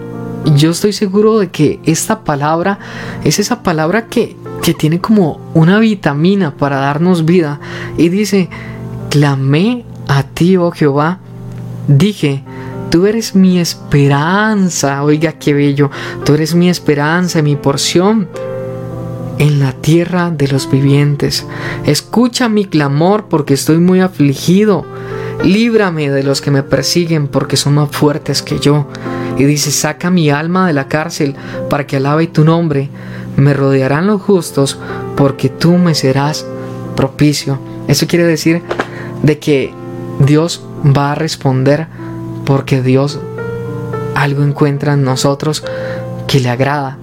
yo 0.56 0.72
estoy 0.72 0.94
seguro 0.94 1.40
de 1.40 1.50
que 1.50 1.80
esta 1.86 2.24
palabra 2.24 2.80
es 3.24 3.40
esa 3.40 3.64
palabra 3.64 4.08
que, 4.08 4.36
que 4.62 4.74
tiene 4.74 5.00
como 5.00 5.40
una 5.54 5.80
vitamina 5.80 6.56
para 6.56 6.78
darnos 6.78 7.26
vida. 7.26 7.60
Y 7.98 8.10
dice, 8.10 8.50
clamé 9.10 9.86
a 10.08 10.24
ti, 10.24 10.58
oh 10.58 10.72
Jehová, 10.72 11.20
dije, 11.88 12.44
tú 12.90 13.06
eres 13.06 13.36
mi 13.36 13.60
esperanza, 13.60 15.04
oiga 15.04 15.34
qué 15.34 15.54
bello, 15.54 15.92
tú 16.24 16.34
eres 16.34 16.56
mi 16.56 16.70
esperanza, 16.70 17.42
mi 17.42 17.56
porción 17.56 18.28
en 19.38 19.60
la 19.60 19.74
tierra 19.74 20.32
de 20.32 20.48
los 20.48 20.70
vivientes. 20.70 21.46
Escucha 21.86 22.50
mi 22.50 22.66
clamor 22.66 23.26
porque 23.30 23.54
estoy 23.54 23.80
muy 23.80 24.02
afligido. 24.02 24.86
Líbrame 25.44 26.10
de 26.10 26.24
los 26.24 26.42
que 26.42 26.52
me 26.52 26.64
persiguen 26.64 27.28
porque 27.28 27.58
son 27.58 27.76
más 27.76 27.90
fuertes 27.92 28.42
que 28.42 28.60
yo. 28.60 28.88
Y 29.38 29.44
dice, 29.44 29.72
saca 29.72 30.10
mi 30.10 30.30
alma 30.30 30.68
de 30.68 30.74
la 30.74 30.88
cárcel 30.88 31.36
para 31.70 31.86
que 31.86 31.98
alabe 31.98 32.28
tu 32.28 32.46
nombre. 32.46 32.90
Me 33.36 33.54
rodearán 33.54 34.08
los 34.08 34.22
justos 34.22 34.80
porque 35.18 35.50
tú 35.50 35.74
me 35.74 35.94
serás 35.94 36.46
propicio. 36.96 37.60
Eso 37.88 38.08
quiere 38.08 38.26
decir 38.26 38.62
de 39.24 39.38
que 39.40 39.74
Dios 40.20 40.65
va 40.86 41.12
a 41.12 41.16
responder 41.16 41.88
porque 42.46 42.82
Dios 42.82 43.20
algo 44.16 44.44
encuentra 44.44 44.94
en 44.94 45.04
nosotros 45.04 45.64
que 46.28 46.40
le 46.40 46.50
agrada. 46.50 46.98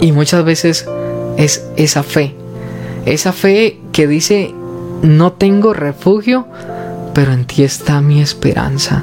Y 0.00 0.12
muchas 0.12 0.44
veces 0.44 0.86
es 1.36 1.64
esa 1.76 2.02
fe. 2.02 2.34
Esa 3.06 3.32
fe 3.32 3.78
que 3.92 4.06
dice, 4.06 4.54
no 5.02 5.32
tengo 5.32 5.72
refugio, 5.72 6.46
pero 7.14 7.32
en 7.32 7.44
ti 7.46 7.62
está 7.62 8.00
mi 8.00 8.20
esperanza. 8.20 9.02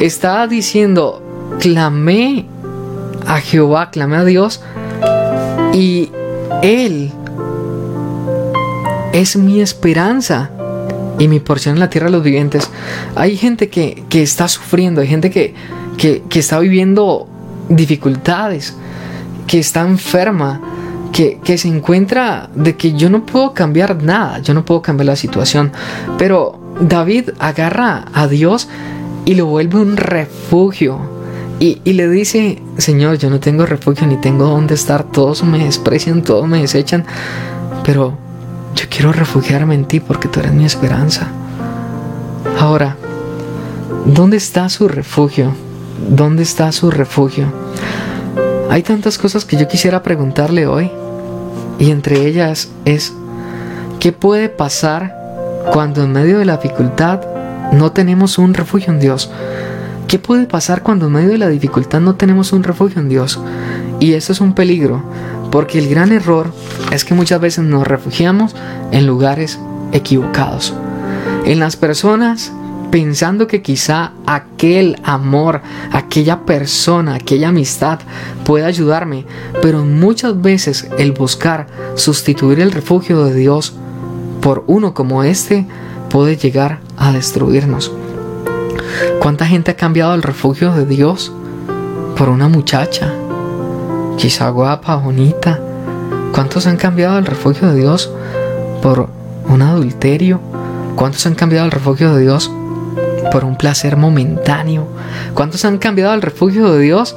Está 0.00 0.46
diciendo, 0.46 1.22
clamé 1.58 2.46
a 3.26 3.40
Jehová, 3.40 3.90
clamé 3.90 4.16
a 4.16 4.24
Dios 4.24 4.62
y 5.72 6.10
Él 6.62 7.12
es 9.12 9.36
mi 9.36 9.60
esperanza 9.60 10.50
y 11.20 11.28
mi 11.28 11.38
porción 11.38 11.76
en 11.76 11.80
la 11.80 11.90
tierra 11.90 12.06
de 12.06 12.12
los 12.12 12.24
vivientes. 12.24 12.68
Hay 13.14 13.36
gente 13.36 13.68
que, 13.68 14.02
está 14.10 14.48
sufriendo, 14.48 15.02
hay 15.02 15.06
gente 15.06 15.30
que, 15.30 15.54
que, 15.96 16.38
está 16.38 16.58
viviendo 16.58 17.28
dificultades, 17.68 18.74
que 19.46 19.60
está 19.60 19.82
enferma, 19.82 20.60
que, 21.12 21.38
que, 21.44 21.58
se 21.58 21.68
encuentra 21.68 22.48
de 22.54 22.74
que 22.74 22.94
yo 22.94 23.10
no 23.10 23.26
puedo 23.26 23.52
cambiar 23.52 24.02
nada, 24.02 24.38
yo 24.38 24.54
no 24.54 24.64
puedo 24.64 24.80
cambiar 24.80 25.06
la 25.06 25.16
situación. 25.16 25.72
Pero 26.16 26.58
David 26.80 27.30
agarra 27.38 28.06
a 28.14 28.26
Dios 28.26 28.68
y 29.26 29.34
lo 29.34 29.46
vuelve 29.46 29.78
un 29.78 29.98
refugio. 29.98 30.98
Y, 31.58 31.82
y, 31.84 31.92
le 31.92 32.08
dice, 32.08 32.62
Señor, 32.78 33.18
yo 33.18 33.28
no 33.28 33.40
tengo 33.40 33.66
refugio 33.66 34.06
ni 34.06 34.16
tengo 34.16 34.46
dónde 34.46 34.72
estar, 34.72 35.04
todos 35.04 35.44
me 35.44 35.62
desprecian, 35.62 36.22
todos 36.22 36.48
me 36.48 36.62
desechan, 36.62 37.04
pero 37.84 38.29
yo 38.74 38.84
quiero 38.88 39.12
refugiarme 39.12 39.74
en 39.74 39.84
ti 39.84 40.00
porque 40.00 40.28
tú 40.28 40.40
eres 40.40 40.52
mi 40.52 40.64
esperanza. 40.64 41.28
Ahora, 42.58 42.96
¿dónde 44.06 44.36
está 44.36 44.68
su 44.68 44.88
refugio? 44.88 45.52
¿Dónde 46.08 46.42
está 46.42 46.70
su 46.72 46.90
refugio? 46.90 47.46
Hay 48.70 48.82
tantas 48.82 49.18
cosas 49.18 49.44
que 49.44 49.56
yo 49.56 49.66
quisiera 49.68 50.02
preguntarle 50.02 50.66
hoy. 50.66 50.90
Y 51.78 51.90
entre 51.90 52.26
ellas 52.26 52.68
es, 52.84 53.12
¿qué 53.98 54.12
puede 54.12 54.48
pasar 54.48 55.16
cuando 55.72 56.04
en 56.04 56.12
medio 56.12 56.38
de 56.38 56.44
la 56.44 56.58
dificultad 56.58 57.20
no 57.72 57.92
tenemos 57.92 58.38
un 58.38 58.54
refugio 58.54 58.92
en 58.92 59.00
Dios? 59.00 59.30
¿Qué 60.06 60.18
puede 60.18 60.46
pasar 60.46 60.82
cuando 60.82 61.06
en 61.06 61.12
medio 61.12 61.30
de 61.30 61.38
la 61.38 61.48
dificultad 61.48 62.00
no 62.00 62.16
tenemos 62.16 62.52
un 62.52 62.62
refugio 62.62 63.00
en 63.00 63.08
Dios? 63.08 63.40
Y 64.00 64.14
eso 64.14 64.32
es 64.32 64.40
un 64.40 64.54
peligro, 64.54 65.02
porque 65.50 65.78
el 65.78 65.88
gran 65.88 66.12
error 66.12 66.52
es 66.92 67.04
que 67.04 67.14
muchas 67.14 67.40
veces 67.40 67.64
nos 67.64 67.86
refugiamos 67.86 68.54
en 68.92 69.06
lugares 69.06 69.58
equivocados. 69.92 70.74
En 71.44 71.58
las 71.58 71.76
personas 71.76 72.52
pensando 72.90 73.46
que 73.46 73.62
quizá 73.62 74.12
aquel 74.26 74.96
amor, 75.04 75.62
aquella 75.92 76.40
persona, 76.40 77.14
aquella 77.14 77.48
amistad 77.48 78.00
pueda 78.44 78.66
ayudarme, 78.66 79.26
pero 79.62 79.84
muchas 79.84 80.40
veces 80.40 80.88
el 80.98 81.12
buscar 81.12 81.66
sustituir 81.94 82.60
el 82.60 82.72
refugio 82.72 83.24
de 83.24 83.34
Dios 83.34 83.74
por 84.40 84.64
uno 84.66 84.94
como 84.94 85.22
este 85.22 85.66
puede 86.08 86.36
llegar 86.36 86.80
a 86.96 87.12
destruirnos. 87.12 87.92
¿Cuánta 89.20 89.46
gente 89.46 89.70
ha 89.70 89.76
cambiado 89.76 90.14
el 90.14 90.22
refugio 90.22 90.72
de 90.72 90.84
Dios 90.84 91.32
por 92.16 92.28
una 92.28 92.48
muchacha, 92.48 93.14
quizá 94.20 94.50
guapa, 94.50 94.96
bonita. 94.96 95.58
¿Cuántos 96.34 96.66
han 96.66 96.76
cambiado 96.76 97.16
el 97.16 97.24
refugio 97.24 97.68
de 97.68 97.80
Dios 97.80 98.12
por 98.82 99.08
un 99.48 99.62
adulterio? 99.62 100.40
¿Cuántos 100.94 101.24
han 101.24 101.34
cambiado 101.34 101.64
el 101.64 101.72
refugio 101.72 102.14
de 102.14 102.20
Dios 102.20 102.50
por 103.32 103.44
un 103.44 103.56
placer 103.56 103.96
momentáneo? 103.96 104.86
¿Cuántos 105.32 105.64
han 105.64 105.78
cambiado 105.78 106.12
el 106.12 106.20
refugio 106.20 106.70
de 106.70 106.82
Dios 106.82 107.16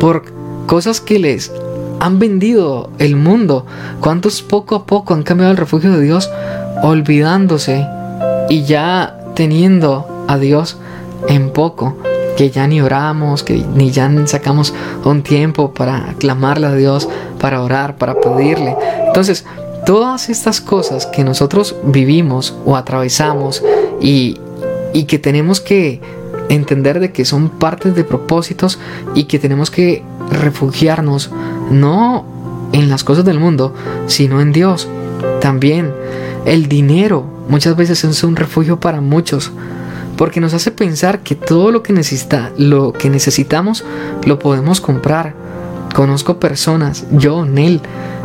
por 0.00 0.24
cosas 0.66 1.02
que 1.02 1.18
les 1.18 1.52
han 2.00 2.18
vendido 2.18 2.88
el 2.98 3.16
mundo? 3.16 3.66
¿Cuántos 4.00 4.40
poco 4.40 4.74
a 4.74 4.86
poco 4.86 5.12
han 5.12 5.24
cambiado 5.24 5.50
el 5.50 5.58
refugio 5.58 5.92
de 5.92 6.00
Dios 6.00 6.30
olvidándose 6.82 7.86
y 8.48 8.64
ya 8.64 9.18
teniendo 9.34 10.24
a 10.26 10.38
Dios 10.38 10.78
en 11.28 11.50
poco? 11.50 11.94
Que 12.38 12.50
ya 12.50 12.68
ni 12.68 12.80
oramos, 12.80 13.42
que 13.42 13.64
ni 13.74 13.90
ya 13.90 14.08
sacamos 14.26 14.72
un 15.04 15.24
tiempo 15.24 15.74
para 15.74 16.14
clamarle 16.20 16.68
a 16.68 16.72
Dios, 16.72 17.08
para 17.40 17.60
orar, 17.62 17.96
para 17.96 18.14
pedirle. 18.20 18.76
Entonces, 19.08 19.44
todas 19.84 20.28
estas 20.28 20.60
cosas 20.60 21.06
que 21.06 21.24
nosotros 21.24 21.74
vivimos 21.82 22.54
o 22.64 22.76
atravesamos 22.76 23.64
y, 24.00 24.38
y 24.94 25.02
que 25.06 25.18
tenemos 25.18 25.60
que 25.60 26.00
entender 26.48 27.00
de 27.00 27.10
que 27.10 27.24
son 27.24 27.48
partes 27.48 27.96
de 27.96 28.04
propósitos 28.04 28.78
y 29.16 29.24
que 29.24 29.40
tenemos 29.40 29.72
que 29.72 30.04
refugiarnos 30.30 31.32
no 31.72 32.24
en 32.70 32.88
las 32.88 33.02
cosas 33.02 33.24
del 33.24 33.40
mundo, 33.40 33.74
sino 34.06 34.40
en 34.40 34.52
Dios. 34.52 34.86
También 35.40 35.92
el 36.44 36.68
dinero 36.68 37.24
muchas 37.48 37.74
veces 37.74 38.04
es 38.04 38.22
un 38.22 38.36
refugio 38.36 38.78
para 38.78 39.00
muchos 39.00 39.50
porque 40.18 40.40
nos 40.40 40.52
hace 40.52 40.72
pensar 40.72 41.20
que 41.20 41.36
todo 41.36 41.70
lo 41.70 41.84
que, 41.84 41.92
necesita, 41.92 42.50
lo 42.58 42.92
que 42.92 43.08
necesitamos 43.08 43.84
lo 44.26 44.40
podemos 44.40 44.80
comprar. 44.80 45.32
Conozco 45.94 46.40
personas, 46.40 47.06
yo, 47.12 47.46
Nel, 47.46 47.80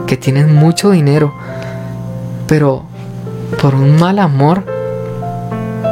que 0.07 0.17
tienen 0.17 0.55
mucho 0.55 0.89
dinero, 0.89 1.33
pero 2.47 2.83
por 3.61 3.75
un 3.75 3.95
mal 3.97 4.17
amor 4.17 4.63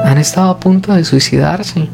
han 0.03 0.17
estado 0.17 0.49
a 0.49 0.59
punto 0.59 0.91
de 0.91 1.05
suicidarse. 1.05 1.87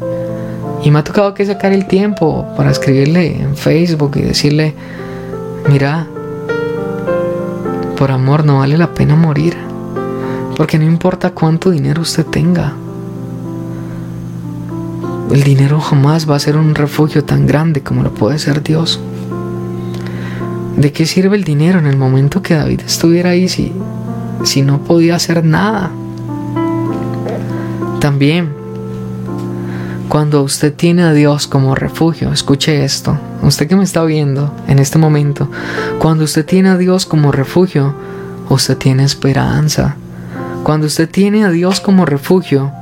Y 0.82 0.90
me 0.90 1.00
ha 1.00 1.04
tocado 1.04 1.34
que 1.34 1.44
sacar 1.44 1.72
el 1.72 1.86
tiempo 1.86 2.46
para 2.56 2.70
escribirle 2.70 3.42
en 3.42 3.56
Facebook 3.56 4.12
y 4.16 4.22
decirle, 4.22 4.74
mira, 5.68 6.06
por 7.98 8.10
amor 8.10 8.44
no 8.44 8.60
vale 8.60 8.78
la 8.78 8.94
pena 8.94 9.16
morir. 9.16 9.54
Porque 10.56 10.78
no 10.78 10.86
importa 10.86 11.30
cuánto 11.30 11.70
dinero 11.70 12.00
usted 12.02 12.24
tenga, 12.24 12.72
el 15.30 15.42
dinero 15.42 15.80
jamás 15.80 16.28
va 16.28 16.36
a 16.36 16.40
ser 16.40 16.56
un 16.56 16.74
refugio 16.74 17.24
tan 17.24 17.46
grande 17.46 17.82
como 17.82 18.02
lo 18.02 18.12
puede 18.14 18.38
ser 18.38 18.62
Dios. 18.62 19.00
¿De 20.76 20.92
qué 20.92 21.06
sirve 21.06 21.36
el 21.36 21.44
dinero 21.44 21.78
en 21.78 21.86
el 21.86 21.96
momento 21.96 22.40
que 22.40 22.54
David 22.54 22.82
estuviera 22.86 23.30
ahí 23.30 23.48
si, 23.48 23.72
si 24.44 24.62
no 24.62 24.78
podía 24.78 25.16
hacer 25.16 25.44
nada? 25.44 25.90
También, 28.00 28.52
cuando 30.08 30.42
usted 30.42 30.72
tiene 30.72 31.02
a 31.02 31.12
Dios 31.12 31.46
como 31.46 31.74
refugio, 31.74 32.32
escuche 32.32 32.84
esto, 32.84 33.18
usted 33.42 33.66
que 33.68 33.76
me 33.76 33.84
está 33.84 34.04
viendo 34.04 34.54
en 34.66 34.78
este 34.78 34.98
momento, 34.98 35.50
cuando 35.98 36.24
usted 36.24 36.46
tiene 36.46 36.70
a 36.70 36.78
Dios 36.78 37.04
como 37.04 37.32
refugio, 37.32 37.94
usted 38.48 38.78
tiene 38.78 39.04
esperanza. 39.04 39.96
Cuando 40.62 40.86
usted 40.86 41.10
tiene 41.10 41.44
a 41.44 41.50
Dios 41.50 41.80
como 41.80 42.06
refugio, 42.06 42.72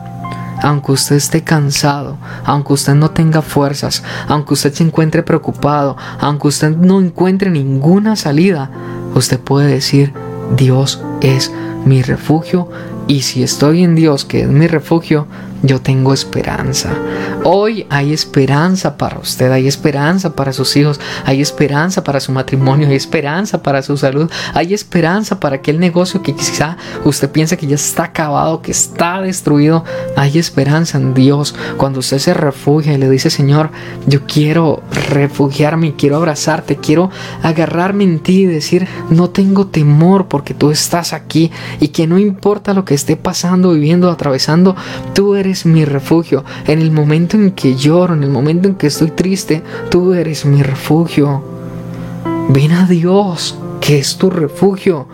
aunque 0.62 0.92
usted 0.92 1.16
esté 1.16 1.42
cansado, 1.42 2.16
aunque 2.44 2.72
usted 2.72 2.94
no 2.94 3.10
tenga 3.10 3.42
fuerzas, 3.42 4.02
aunque 4.28 4.54
usted 4.54 4.72
se 4.72 4.84
encuentre 4.84 5.22
preocupado, 5.22 5.96
aunque 6.20 6.48
usted 6.48 6.76
no 6.76 7.00
encuentre 7.00 7.50
ninguna 7.50 8.16
salida, 8.16 8.70
usted 9.14 9.38
puede 9.40 9.68
decir, 9.68 10.12
Dios 10.56 11.02
es 11.20 11.52
mi 11.84 12.02
refugio 12.02 12.68
y 13.06 13.22
si 13.22 13.42
estoy 13.42 13.84
en 13.84 13.94
Dios, 13.94 14.24
que 14.24 14.42
es 14.42 14.48
mi 14.48 14.66
refugio, 14.66 15.26
yo 15.62 15.80
tengo 15.80 16.12
esperanza. 16.12 16.90
Hoy 17.44 17.86
hay 17.90 18.12
esperanza 18.12 18.96
para 18.96 19.18
usted, 19.18 19.50
hay 19.52 19.66
esperanza 19.68 20.34
para 20.34 20.52
sus 20.52 20.76
hijos, 20.76 21.00
hay 21.24 21.40
esperanza 21.40 22.04
para 22.04 22.20
su 22.20 22.32
matrimonio, 22.32 22.88
hay 22.88 22.96
esperanza 22.96 23.62
para 23.62 23.82
su 23.82 23.96
salud, 23.96 24.30
hay 24.54 24.74
esperanza 24.74 25.40
para 25.40 25.56
aquel 25.56 25.80
negocio 25.80 26.22
que 26.22 26.34
quizá 26.34 26.76
usted 27.04 27.30
piensa 27.30 27.56
que 27.56 27.66
ya 27.66 27.76
está 27.76 28.04
acabado, 28.04 28.62
que 28.62 28.72
está 28.72 29.20
destruido. 29.20 29.84
Hay 30.16 30.38
esperanza 30.38 30.98
en 30.98 31.14
Dios. 31.14 31.54
Cuando 31.76 32.00
usted 32.00 32.18
se 32.18 32.34
refugia 32.34 32.92
y 32.92 32.98
le 32.98 33.08
dice, 33.08 33.30
Señor, 33.30 33.70
yo 34.06 34.26
quiero 34.26 34.82
refugiarme, 35.10 35.94
quiero 35.96 36.16
abrazarte, 36.16 36.76
quiero 36.76 37.10
agarrarme 37.42 38.04
en 38.04 38.18
ti 38.20 38.42
y 38.42 38.46
decir, 38.46 38.86
no 39.10 39.30
tengo 39.30 39.66
temor 39.66 40.28
porque 40.28 40.54
tú 40.54 40.70
estás 40.70 41.12
aquí 41.12 41.50
y 41.80 41.88
que 41.88 42.06
no 42.06 42.18
importa 42.18 42.74
lo 42.74 42.84
que 42.84 42.94
esté 42.94 43.16
pasando, 43.16 43.72
viviendo, 43.72 44.10
atravesando, 44.10 44.76
tú 45.14 45.34
eres 45.34 45.45
mi 45.64 45.84
refugio. 45.84 46.44
En 46.66 46.80
el 46.80 46.90
momento 46.90 47.36
en 47.36 47.52
que 47.52 47.76
lloro, 47.76 48.14
en 48.14 48.22
el 48.22 48.30
momento 48.30 48.68
en 48.68 48.74
que 48.74 48.88
estoy 48.88 49.10
triste, 49.10 49.62
tú 49.90 50.12
eres 50.12 50.44
mi 50.44 50.62
refugio. 50.62 51.42
Ven 52.48 52.72
a 52.72 52.86
Dios, 52.86 53.56
que 53.80 53.98
es 53.98 54.16
tu 54.16 54.30
refugio. 54.30 55.06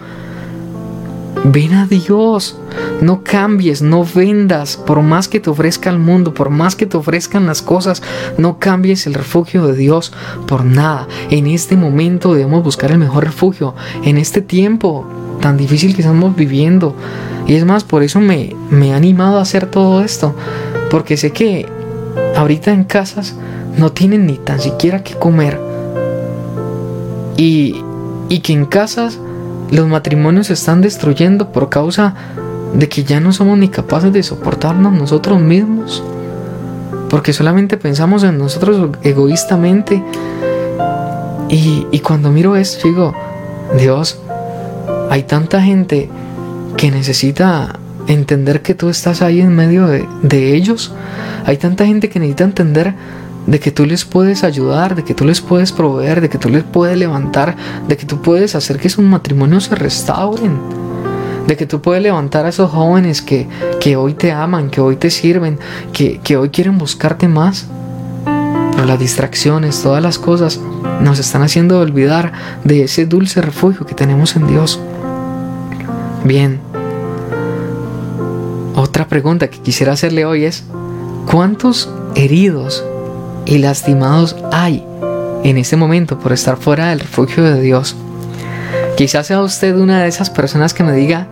Ven 1.45 1.75
a 1.75 1.87
Dios. 1.87 2.57
No 3.01 3.23
cambies, 3.25 3.83
no 3.83 4.05
vendas, 4.05 4.77
por 4.77 5.03
más 5.03 5.29
que 5.29 5.41
te 5.41 5.51
ofrezca 5.51 5.91
el 5.91 5.99
mundo, 5.99 6.33
por 6.33 6.51
más 6.51 6.77
que 6.77 6.87
te 6.87 6.97
ofrezcan 6.97 7.47
las 7.47 7.61
cosas, 7.61 8.01
no 8.39 8.59
cambies 8.59 9.07
el 9.07 9.15
refugio 9.15 9.67
de 9.67 9.75
Dios 9.75 10.13
por 10.47 10.65
nada. 10.65 11.09
En 11.31 11.49
este 11.49 11.77
momento 11.77 12.33
debemos 12.33 12.63
buscar 12.63 12.93
el 12.93 12.99
mejor 12.99 13.25
refugio. 13.25 13.75
En 14.05 14.19
este 14.19 14.41
tiempo 14.41 15.05
tan 15.43 15.59
difícil 15.59 15.95
que 15.95 16.01
estamos 16.01 16.35
viviendo. 16.35 16.95
Y 17.47 17.57
es 17.57 17.67
más, 17.67 17.85
por 17.85 18.03
eso 18.03 18.21
me, 18.21 18.57
me 18.71 18.95
ha 18.95 18.97
animado 18.97 19.37
a 19.37 19.43
hacer 19.43 19.67
todo 19.67 20.03
esto. 20.03 20.35
Porque 20.91 21.19
sé 21.19 21.33
que 21.33 21.67
ahorita 22.35 22.73
en 22.73 22.85
casas 22.85 23.35
no 23.77 23.93
tienen 23.93 24.27
ni 24.27 24.39
tan 24.39 24.59
siquiera 24.59 25.03
que 25.03 25.15
comer. 25.15 25.61
Y, 27.37 27.83
y 28.31 28.39
que 28.39 28.55
en 28.55 28.65
casas 28.65 29.19
los 29.71 29.87
matrimonios 29.87 30.47
se 30.47 30.55
están 30.55 30.81
destruyendo 30.81 31.53
por 31.53 31.69
causa 31.69 32.15
de 32.73 32.89
que 32.89 33.05
ya 33.05 33.21
no 33.21 33.33
somos 33.33 33.59
ni 33.59 33.69
capaces 33.69 34.13
de 34.13 34.23
soportarnos 34.23 34.93
nosotros 34.93 35.41
mismos. 35.41 36.03
Porque 37.11 37.35
solamente 37.35 37.77
pensamos 37.77 38.23
en 38.23 38.39
nosotros 38.39 38.91
egoístamente. 39.03 40.03
Y, 41.51 41.87
y 41.91 41.99
cuando 41.99 42.31
miro 42.31 42.57
esto, 42.57 42.89
digo, 42.89 43.13
Dios, 43.77 44.22
hay 45.11 45.25
tanta 45.25 45.63
gente 45.63 46.09
que 46.77 46.91
necesita 46.91 47.79
entender 48.07 48.63
que 48.63 48.75
tú 48.75 48.89
estás 48.89 49.23
ahí 49.23 49.41
en 49.41 49.55
medio 49.55 49.87
de, 49.87 50.55
ellos. 50.55 50.93
Hay 51.45 51.57
tanta 51.57 51.87
gente 51.87 52.09
que 52.09 52.19
necesita 52.19 52.45
entender 52.45 52.95
de 53.47 53.61
que 53.61 53.73
tú 53.73 53.87
les 53.87 54.05
puedes 54.05 54.45
ayudar, 54.45 54.95
de 54.95 55.05
que 55.05 55.15
tú 55.15 55.25
les 55.25 55.41
puedes 55.41 55.73
proveer, 55.73 56.21
de 56.21 56.29
que 56.29 56.39
tú 56.39 56.49
les 56.49 56.63
puedes 56.63 56.97
levantar, 56.97 57.57
de 57.89 57.97
que 57.97 58.07
tú 58.07 58.23
puedes 58.23 58.55
hacer 58.55 58.79
que 58.79 58.89
sus 58.89 59.05
matrimonios 59.05 59.65
se 59.65 59.75
restauren, 59.75 60.59
de 61.47 61.57
que 61.57 61.67
tú 61.67 61.81
puedes 61.81 62.03
levantar 62.03 62.47
a 62.47 62.51
esos 62.51 62.71
jóvenes 62.71 63.21
que, 63.21 63.49
que 63.81 63.97
hoy 63.97 64.15
te 64.15 64.33
aman, 64.33 64.71
que 64.71 64.81
hoy 64.81 64.97
te 64.97 65.11
sirven, 65.11 65.59
que, 65.93 66.21
que 66.21 66.37
hoy 66.37 66.51
quieren 66.51 66.79
buscarte 66.79 67.27
más. 67.27 67.67
Pero 68.73 68.85
las 68.87 68.99
distracciones, 68.99 69.83
todas 69.83 70.03
las 70.03 70.19
cosas 70.19 70.61
nos 71.01 71.19
están 71.19 71.43
haciendo 71.43 71.81
olvidar 71.81 72.33
de 72.65 72.85
ese 72.85 73.07
dulce 73.07 73.43
refugio 73.43 73.85
que 73.87 73.95
tenemos 73.95 74.37
en 74.37 74.47
Dios. 74.47 74.81
Bien, 76.25 76.61
otra 78.77 79.09
pregunta 79.09 79.51
que 79.51 79.59
quisiera 79.59 79.95
hacerle 79.95 80.25
hoy 80.25 80.45
es, 80.45 80.63
¿cuántos 81.29 81.91
heridos 82.15 82.85
y 83.45 83.59
lastimados 83.59 84.37
hay 84.53 84.87
en 85.43 85.59
este 85.59 85.75
momento 85.75 86.21
por 86.21 86.33
estar 86.33 86.57
fuera 86.57 86.91
del 86.91 87.01
refugio 87.01 87.43
de 87.43 87.61
Dios? 87.61 87.97
Quizás 88.97 89.27
sea 89.27 89.41
usted 89.41 89.77
una 89.77 90.03
de 90.03 90.09
esas 90.09 90.31
personas 90.31 90.75
que 90.75 90.85
me 90.85 90.93
diga, 90.93 91.27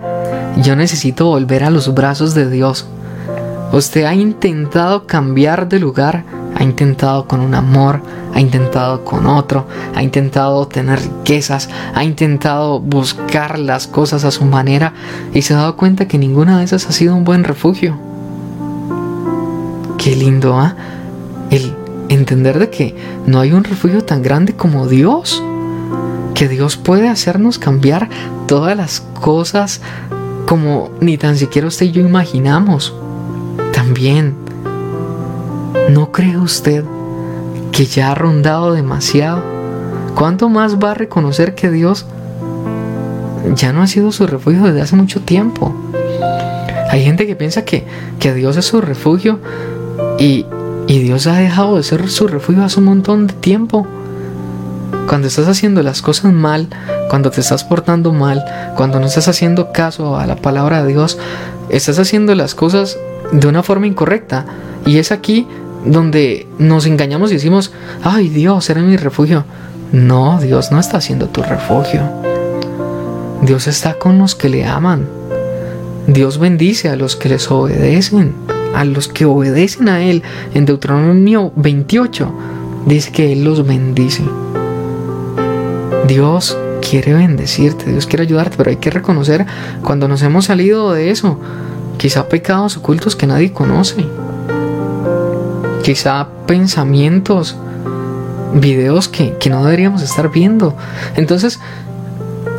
yo 0.60 0.74
necesito 0.74 1.26
volver 1.26 1.62
a 1.62 1.70
los 1.70 1.94
brazos 1.94 2.34
de 2.34 2.50
Dios. 2.50 2.86
Usted 3.72 4.06
ha 4.06 4.14
intentado 4.14 5.06
cambiar 5.06 5.68
de 5.68 5.78
lugar, 5.78 6.24
ha 6.54 6.62
intentado 6.62 7.26
con 7.26 7.40
un 7.40 7.54
amor, 7.54 8.02
ha 8.34 8.40
intentado 8.40 9.04
con 9.04 9.26
otro, 9.26 9.66
ha 9.94 10.02
intentado 10.02 10.66
tener 10.66 11.00
riquezas, 11.00 11.68
ha 11.94 12.04
intentado 12.04 12.80
buscar 12.80 13.58
las 13.58 13.86
cosas 13.86 14.24
a 14.24 14.30
su 14.30 14.44
manera 14.44 14.92
y 15.32 15.42
se 15.42 15.54
ha 15.54 15.58
dado 15.58 15.76
cuenta 15.76 16.08
que 16.08 16.18
ninguna 16.18 16.58
de 16.58 16.64
esas 16.64 16.86
ha 16.86 16.92
sido 16.92 17.14
un 17.14 17.24
buen 17.24 17.44
refugio. 17.44 17.98
Qué 19.98 20.16
lindo, 20.16 20.58
¿ah? 20.58 20.76
El 21.50 21.74
entender 22.08 22.58
de 22.58 22.70
que 22.70 22.96
no 23.26 23.40
hay 23.40 23.52
un 23.52 23.64
refugio 23.64 24.02
tan 24.02 24.22
grande 24.22 24.54
como 24.54 24.86
Dios. 24.86 25.42
Que 26.34 26.48
Dios 26.48 26.76
puede 26.76 27.08
hacernos 27.08 27.58
cambiar 27.58 28.08
todas 28.46 28.76
las 28.76 29.00
cosas 29.00 29.80
como 30.46 30.90
ni 31.00 31.18
tan 31.18 31.36
siquiera 31.36 31.68
usted 31.68 31.86
y 31.86 31.92
yo 31.92 32.00
imaginamos. 32.00 32.94
También, 33.72 34.36
¿no 35.90 36.12
cree 36.12 36.36
usted 36.38 36.84
que 37.72 37.86
ya 37.86 38.10
ha 38.10 38.14
rondado 38.14 38.72
demasiado? 38.72 39.42
¿Cuánto 40.14 40.48
más 40.48 40.76
va 40.76 40.92
a 40.92 40.94
reconocer 40.94 41.54
que 41.54 41.70
Dios 41.70 42.06
ya 43.54 43.72
no 43.72 43.82
ha 43.82 43.86
sido 43.86 44.12
su 44.12 44.26
refugio 44.26 44.62
desde 44.64 44.82
hace 44.82 44.96
mucho 44.96 45.20
tiempo? 45.20 45.74
Hay 46.90 47.04
gente 47.04 47.26
que 47.26 47.36
piensa 47.36 47.64
que, 47.64 47.84
que 48.18 48.34
Dios 48.34 48.56
es 48.56 48.64
su 48.66 48.80
refugio 48.80 49.38
y, 50.18 50.44
y 50.86 50.98
Dios 50.98 51.26
ha 51.26 51.36
dejado 51.36 51.76
de 51.76 51.82
ser 51.82 52.08
su 52.10 52.26
refugio 52.26 52.64
hace 52.64 52.80
un 52.80 52.86
montón 52.86 53.28
de 53.28 53.34
tiempo. 53.34 53.86
Cuando 55.06 55.28
estás 55.28 55.48
haciendo 55.48 55.82
las 55.82 56.02
cosas 56.02 56.32
mal, 56.32 56.68
cuando 57.08 57.30
te 57.30 57.40
estás 57.40 57.64
portando 57.64 58.12
mal, 58.12 58.44
cuando 58.76 59.00
no 59.00 59.06
estás 59.06 59.28
haciendo 59.28 59.72
caso 59.72 60.16
a 60.16 60.26
la 60.26 60.36
palabra 60.36 60.82
de 60.82 60.92
Dios, 60.92 61.18
estás 61.68 61.98
haciendo 61.98 62.34
las 62.34 62.54
cosas 62.54 62.98
de 63.32 63.46
una 63.46 63.62
forma 63.62 63.86
incorrecta. 63.86 64.46
Y 64.86 64.98
es 64.98 65.12
aquí 65.12 65.46
donde 65.84 66.46
nos 66.58 66.86
engañamos 66.86 67.30
y 67.30 67.34
decimos, 67.34 67.72
ay 68.02 68.28
Dios, 68.28 68.68
era 68.70 68.82
mi 68.82 68.96
refugio. 68.96 69.44
No, 69.92 70.38
Dios 70.40 70.70
no 70.70 70.78
está 70.78 71.00
siendo 71.00 71.28
tu 71.28 71.42
refugio. 71.42 72.02
Dios 73.42 73.66
está 73.66 73.94
con 73.94 74.18
los 74.18 74.34
que 74.34 74.48
le 74.48 74.66
aman. 74.66 75.08
Dios 76.06 76.38
bendice 76.38 76.88
a 76.88 76.96
los 76.96 77.16
que 77.16 77.28
les 77.28 77.50
obedecen, 77.50 78.34
a 78.74 78.84
los 78.84 79.08
que 79.08 79.24
obedecen 79.24 79.88
a 79.88 80.02
Él. 80.02 80.22
En 80.54 80.66
Deuteronomio 80.66 81.52
28 81.56 82.32
dice 82.86 83.12
que 83.12 83.32
Él 83.32 83.44
los 83.44 83.66
bendice. 83.66 84.22
Dios 86.06 86.56
quiere 86.88 87.14
bendecirte, 87.14 87.90
Dios 87.90 88.06
quiere 88.06 88.24
ayudarte, 88.24 88.56
pero 88.56 88.70
hay 88.70 88.76
que 88.76 88.90
reconocer 88.90 89.46
cuando 89.82 90.08
nos 90.08 90.22
hemos 90.22 90.46
salido 90.46 90.92
de 90.92 91.10
eso, 91.10 91.38
quizá 91.98 92.28
pecados 92.28 92.76
ocultos 92.76 93.14
que 93.14 93.26
nadie 93.26 93.52
conoce 93.52 94.04
quizá 95.82 96.28
pensamientos, 96.46 97.56
videos 98.54 99.08
que, 99.08 99.36
no 99.48 99.64
deberíamos 99.64 100.02
estar 100.02 100.30
viendo. 100.30 100.76
Entonces, 101.16 101.60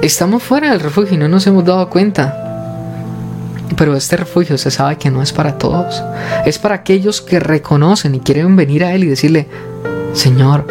estamos 0.02 0.44
fuera 0.44 0.72
del 0.72 0.80
refugio 0.80 1.16
y 1.16 1.18
no 1.18 1.28
nos 1.28 1.46
hemos 1.48 1.66
dado 1.66 1.90
cuenta. 1.90 2.38
Pero 3.78 3.96
este 3.96 4.18
refugio 4.18 4.58
se 4.58 4.70
sabe 4.70 4.98
que 4.98 5.10
no 5.10 5.22
es 5.22 5.32
para 5.32 5.58
todos. 5.58 6.04
Es 6.46 6.60
para 6.60 6.76
aquellos 6.76 7.22
que 7.22 7.40
reconocen 7.40 8.16
y 8.16 8.20
quieren 8.20 8.56
venir 8.56 8.84
a 8.84 8.94
Él 8.94 9.06
y 9.06 9.08
decirle, 9.08 9.48
Señor, 10.14 10.68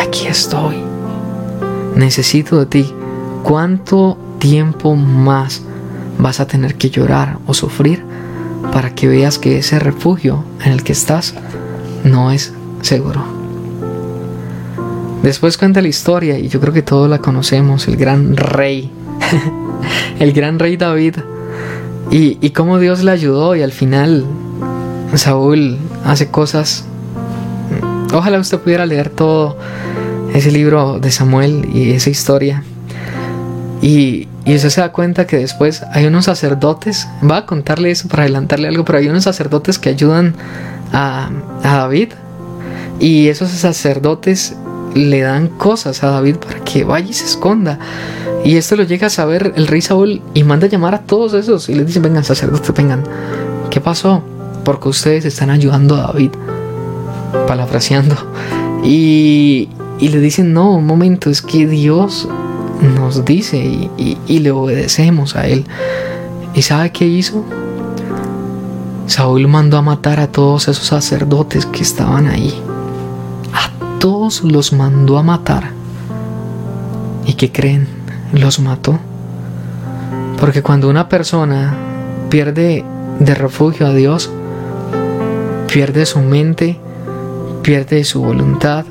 aquí 0.00 0.26
estoy. 0.26 0.76
Necesito 1.96 2.58
de 2.58 2.66
ti. 2.66 2.94
¿Cuánto 3.42 4.16
tiempo 4.38 4.94
más 4.96 5.62
vas 6.18 6.40
a 6.40 6.46
tener 6.46 6.76
que 6.76 6.90
llorar 6.90 7.38
o 7.46 7.54
sufrir 7.54 8.04
para 8.72 8.94
que 8.94 9.08
veas 9.08 9.38
que 9.38 9.58
ese 9.58 9.78
refugio 9.78 10.44
en 10.64 10.72
el 10.72 10.84
que 10.84 10.92
estás 10.92 11.34
no 12.04 12.30
es 12.30 12.52
seguro. 12.82 13.22
Después 15.22 15.58
cuenta 15.58 15.82
la 15.82 15.88
historia, 15.88 16.38
y 16.38 16.48
yo 16.48 16.60
creo 16.60 16.72
que 16.72 16.82
todos 16.82 17.08
la 17.10 17.18
conocemos, 17.18 17.88
el 17.88 17.96
gran 17.96 18.36
rey, 18.36 18.90
el 20.18 20.32
gran 20.32 20.58
rey 20.58 20.76
David, 20.76 21.16
y, 22.10 22.38
y 22.40 22.50
cómo 22.50 22.78
Dios 22.78 23.04
le 23.04 23.10
ayudó 23.10 23.54
y 23.54 23.62
al 23.62 23.72
final 23.72 24.24
Saúl 25.14 25.78
hace 26.04 26.28
cosas. 26.28 26.84
Ojalá 28.12 28.38
usted 28.38 28.58
pudiera 28.58 28.86
leer 28.86 29.10
todo 29.10 29.56
ese 30.34 30.50
libro 30.50 30.98
de 30.98 31.10
Samuel 31.10 31.68
y 31.72 31.90
esa 31.90 32.10
historia. 32.10 32.64
Y, 33.82 34.28
y 34.44 34.54
usted 34.54 34.70
se 34.70 34.80
da 34.80 34.92
cuenta 34.92 35.26
que 35.26 35.36
después 35.36 35.82
hay 35.92 36.06
unos 36.06 36.26
sacerdotes, 36.26 37.08
va 37.28 37.38
a 37.38 37.46
contarle 37.46 37.90
eso 37.90 38.08
para 38.08 38.24
adelantarle 38.24 38.68
algo, 38.68 38.84
pero 38.84 38.98
hay 38.98 39.08
unos 39.08 39.24
sacerdotes 39.24 39.78
que 39.78 39.88
ayudan 39.88 40.34
a, 40.92 41.30
David 41.62 42.12
y 42.98 43.28
esos 43.28 43.50
sacerdotes 43.50 44.56
le 44.94 45.20
dan 45.20 45.48
cosas 45.48 46.02
a 46.02 46.10
David 46.10 46.36
para 46.36 46.60
que 46.60 46.84
vaya 46.84 47.08
y 47.08 47.12
se 47.12 47.24
esconda. 47.24 47.78
Y 48.44 48.56
esto 48.56 48.76
lo 48.76 48.82
llega 48.84 49.06
a 49.06 49.10
saber 49.10 49.52
el 49.56 49.66
rey 49.66 49.80
Saúl 49.80 50.22
y 50.34 50.44
manda 50.44 50.66
a 50.66 50.70
llamar 50.70 50.94
a 50.94 51.00
todos 51.00 51.34
esos 51.34 51.68
y 51.68 51.74
les 51.74 51.86
dice, 51.86 52.00
vengan 52.00 52.24
sacerdotes, 52.24 52.74
vengan. 52.74 53.04
¿Qué 53.70 53.80
pasó? 53.80 54.22
Porque 54.64 54.88
ustedes 54.88 55.24
están 55.24 55.50
ayudando 55.50 55.94
a 55.96 56.08
David. 56.08 56.30
Palafraseando. 57.46 58.16
Y, 58.82 59.68
y 59.98 60.08
le 60.08 60.18
dicen, 60.18 60.52
no, 60.52 60.74
un 60.74 60.86
momento, 60.86 61.30
es 61.30 61.42
que 61.42 61.66
Dios 61.66 62.28
nos 62.96 63.24
dice 63.24 63.58
y, 63.58 64.18
y 64.26 64.38
le 64.38 64.50
obedecemos 64.50 65.36
a 65.36 65.46
Él. 65.46 65.66
¿Y 66.54 66.62
sabe 66.62 66.90
qué 66.90 67.06
hizo? 67.06 67.44
Saúl 69.10 69.48
mandó 69.48 69.76
a 69.76 69.82
matar 69.82 70.20
a 70.20 70.28
todos 70.28 70.68
esos 70.68 70.86
sacerdotes 70.86 71.66
que 71.66 71.82
estaban 71.82 72.28
ahí. 72.28 72.54
A 73.52 73.98
todos 73.98 74.44
los 74.44 74.72
mandó 74.72 75.18
a 75.18 75.24
matar. 75.24 75.72
¿Y 77.26 77.32
qué 77.32 77.50
creen? 77.50 77.88
Los 78.32 78.60
mató. 78.60 79.00
Porque 80.38 80.62
cuando 80.62 80.88
una 80.88 81.08
persona 81.08 81.74
pierde 82.28 82.84
de 83.18 83.34
refugio 83.34 83.88
a 83.88 83.92
Dios, 83.92 84.30
pierde 85.66 86.06
su 86.06 86.20
mente, 86.20 86.78
pierde 87.64 88.04
su 88.04 88.22
voluntad, 88.22 88.84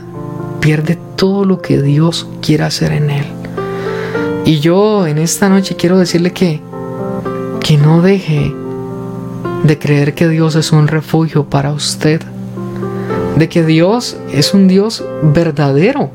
pierde 0.60 1.00
todo 1.16 1.46
lo 1.46 1.62
que 1.62 1.82
Dios 1.82 2.28
quiere 2.42 2.66
hacer 2.66 2.92
en 2.92 3.10
él. 3.10 3.26
Y 4.44 4.60
yo 4.60 5.08
en 5.08 5.18
esta 5.18 5.48
noche 5.48 5.78
quiero 5.78 5.98
decirle 5.98 6.34
que, 6.34 6.60
que 7.62 7.78
no 7.78 8.02
deje 8.02 8.54
de 9.64 9.78
creer 9.78 10.14
que 10.14 10.28
Dios 10.28 10.56
es 10.56 10.72
un 10.72 10.88
refugio 10.88 11.46
para 11.46 11.72
usted, 11.72 12.22
de 13.38 13.50
que 13.50 13.66
Dios 13.66 14.18
es 14.34 14.54
un 14.54 14.68
Dios 14.68 15.04
verdadero, 15.22 16.12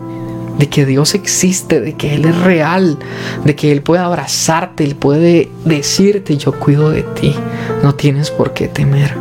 de 0.59 0.68
que 0.68 0.87
Dios 0.87 1.14
existe, 1.14 1.80
de 1.80 1.94
que 1.94 2.14
Él 2.14 2.24
es 2.24 2.37
real, 2.40 2.98
de 3.44 3.54
que 3.54 3.72
Él 3.72 3.83
puede 3.83 4.02
abrazarte, 4.02 4.85
Él 4.85 4.94
puede 4.94 5.48
decirte, 5.64 6.37
yo 6.37 6.52
cuido 6.52 6.90
de 6.90 7.02
ti, 7.02 7.35
no 7.83 7.94
tienes 7.94 8.30
por 8.30 8.52
qué 8.54 8.68
temer. 8.68 9.14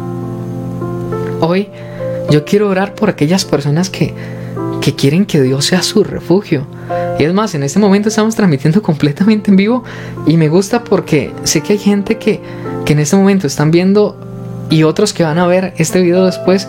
Hoy 1.41 1.69
yo 2.29 2.45
quiero 2.45 2.69
orar 2.69 2.95
por 2.95 3.09
aquellas 3.09 3.45
personas 3.45 3.89
que, 3.89 4.13
que 4.81 4.95
quieren 4.95 5.25
que 5.25 5.41
Dios 5.41 5.65
sea 5.65 5.81
su 5.81 6.03
refugio. 6.03 6.65
Y 7.19 7.23
es 7.23 7.33
más, 7.33 7.53
en 7.55 7.63
este 7.63 7.79
momento 7.79 8.09
estamos 8.09 8.35
transmitiendo 8.35 8.81
completamente 8.81 9.51
en 9.51 9.57
vivo 9.57 9.83
y 10.25 10.37
me 10.37 10.49
gusta 10.49 10.83
porque 10.83 11.31
sé 11.43 11.61
que 11.61 11.73
hay 11.73 11.79
gente 11.79 12.17
que 12.17 12.41
que 12.85 12.93
en 12.93 12.99
este 12.99 13.15
momento 13.15 13.47
están 13.47 13.71
viendo 13.71 14.17
y 14.69 14.83
otros 14.83 15.13
que 15.13 15.23
van 15.23 15.39
a 15.39 15.47
ver 15.47 15.73
este 15.77 16.01
video 16.01 16.25
después 16.25 16.67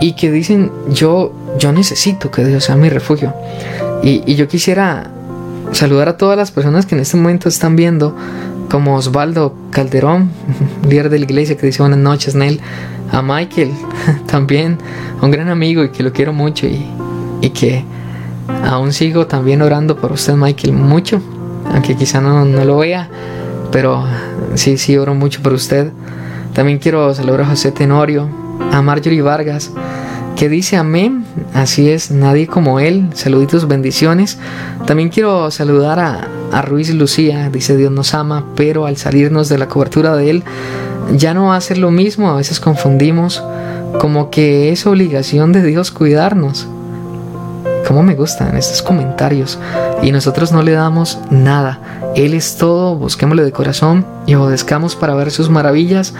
y 0.00 0.12
que 0.12 0.30
dicen 0.30 0.70
yo 0.90 1.32
yo 1.58 1.72
necesito 1.72 2.30
que 2.30 2.44
Dios 2.44 2.64
sea 2.64 2.76
mi 2.76 2.88
refugio. 2.88 3.34
Y, 4.02 4.34
yo 4.34 4.48
quisiera 4.48 5.10
saludar 5.72 6.08
a 6.08 6.16
todas 6.16 6.36
las 6.36 6.50
personas 6.50 6.86
que 6.86 6.94
en 6.94 7.02
este 7.02 7.16
momento 7.16 7.48
están 7.48 7.76
viendo, 7.76 8.16
como 8.70 8.96
Osvaldo 8.96 9.54
Calderón, 9.70 10.30
líder 10.88 11.10
de 11.10 11.18
la 11.18 11.24
iglesia, 11.24 11.56
que 11.56 11.66
dice 11.66 11.82
buenas 11.82 11.98
noches, 11.98 12.34
Nel. 12.34 12.60
A 13.12 13.22
Michael, 13.22 13.72
también, 14.26 14.78
un 15.20 15.30
gran 15.30 15.48
amigo 15.48 15.82
y 15.82 15.90
que 15.90 16.02
lo 16.02 16.12
quiero 16.12 16.32
mucho 16.32 16.66
y, 16.66 16.86
y 17.40 17.50
que 17.50 17.84
aún 18.64 18.92
sigo 18.92 19.26
también 19.26 19.62
orando 19.62 19.96
por 19.96 20.12
usted, 20.12 20.34
Michael, 20.34 20.72
mucho, 20.72 21.20
aunque 21.72 21.96
quizá 21.96 22.20
no, 22.20 22.44
no 22.44 22.64
lo 22.64 22.78
vea, 22.78 23.10
pero 23.72 24.04
sí, 24.54 24.78
sí 24.78 24.96
oro 24.96 25.14
mucho 25.14 25.42
por 25.42 25.52
usted. 25.52 25.92
También 26.54 26.78
quiero 26.78 27.14
saludar 27.14 27.42
a 27.42 27.46
José 27.46 27.72
Tenorio, 27.72 28.28
a 28.72 28.82
Marjorie 28.82 29.22
Vargas, 29.22 29.72
que 30.36 30.48
dice 30.48 30.76
amén, 30.76 31.24
así 31.54 31.90
es, 31.90 32.10
nadie 32.10 32.46
como 32.46 32.80
él, 32.80 33.08
saluditos, 33.14 33.68
bendiciones. 33.68 34.38
También 34.86 35.10
quiero 35.10 35.50
saludar 35.50 35.98
a, 35.98 36.28
a 36.52 36.62
Ruiz 36.62 36.92
Lucía, 36.94 37.50
dice 37.50 37.76
Dios 37.76 37.92
nos 37.92 38.14
ama, 38.14 38.46
pero 38.56 38.86
al 38.86 38.96
salirnos 38.96 39.48
de 39.48 39.58
la 39.58 39.68
cobertura 39.68 40.16
de 40.16 40.30
él, 40.30 40.44
ya 41.16 41.34
no 41.34 41.48
va 41.48 41.56
a 41.56 41.60
ser 41.60 41.78
lo 41.78 41.90
mismo, 41.90 42.30
a 42.30 42.36
veces 42.36 42.60
confundimos 42.60 43.42
como 44.00 44.30
que 44.30 44.70
es 44.70 44.86
obligación 44.86 45.52
de 45.52 45.62
Dios 45.62 45.90
cuidarnos. 45.90 46.68
Como 47.90 48.04
me 48.04 48.14
gustan 48.14 48.56
estos 48.56 48.82
comentarios 48.82 49.58
y 50.00 50.12
nosotros 50.12 50.52
no 50.52 50.62
le 50.62 50.70
damos 50.70 51.18
nada. 51.28 51.80
Él 52.14 52.34
es 52.34 52.56
todo, 52.56 52.94
busquémosle 52.94 53.42
de 53.42 53.50
corazón 53.50 54.06
y 54.26 54.36
obedezcamos 54.36 54.94
para 54.94 55.16
ver 55.16 55.32
sus 55.32 55.50
maravillas 55.50 56.14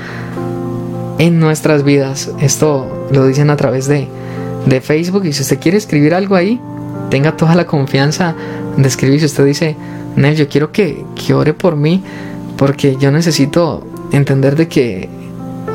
en 1.18 1.38
nuestras 1.38 1.84
vidas. 1.84 2.32
Esto 2.40 3.06
lo 3.12 3.24
dicen 3.24 3.50
a 3.50 3.56
través 3.56 3.86
de, 3.86 4.08
de 4.66 4.80
Facebook 4.80 5.26
y 5.26 5.32
si 5.32 5.42
usted 5.42 5.60
quiere 5.60 5.78
escribir 5.78 6.12
algo 6.12 6.34
ahí, 6.34 6.60
tenga 7.08 7.36
toda 7.36 7.54
la 7.54 7.68
confianza 7.68 8.34
de 8.76 8.88
escribir. 8.88 9.20
Si 9.20 9.26
usted 9.26 9.44
dice, 9.44 9.76
Nel, 10.16 10.34
yo 10.34 10.48
quiero 10.48 10.72
que, 10.72 11.04
que 11.14 11.34
ore 11.34 11.54
por 11.54 11.76
mí 11.76 12.02
porque 12.56 12.96
yo 12.96 13.12
necesito 13.12 13.86
entender 14.10 14.56
de 14.56 14.66
que 14.66 15.08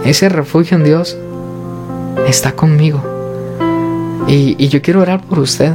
ese 0.04 0.28
refugio 0.28 0.76
en 0.76 0.84
Dios 0.84 1.16
está 2.28 2.52
conmigo. 2.52 3.15
Y, 4.28 4.68
yo 4.70 4.82
quiero 4.82 5.02
orar 5.02 5.22
por 5.22 5.40
usted, 5.40 5.74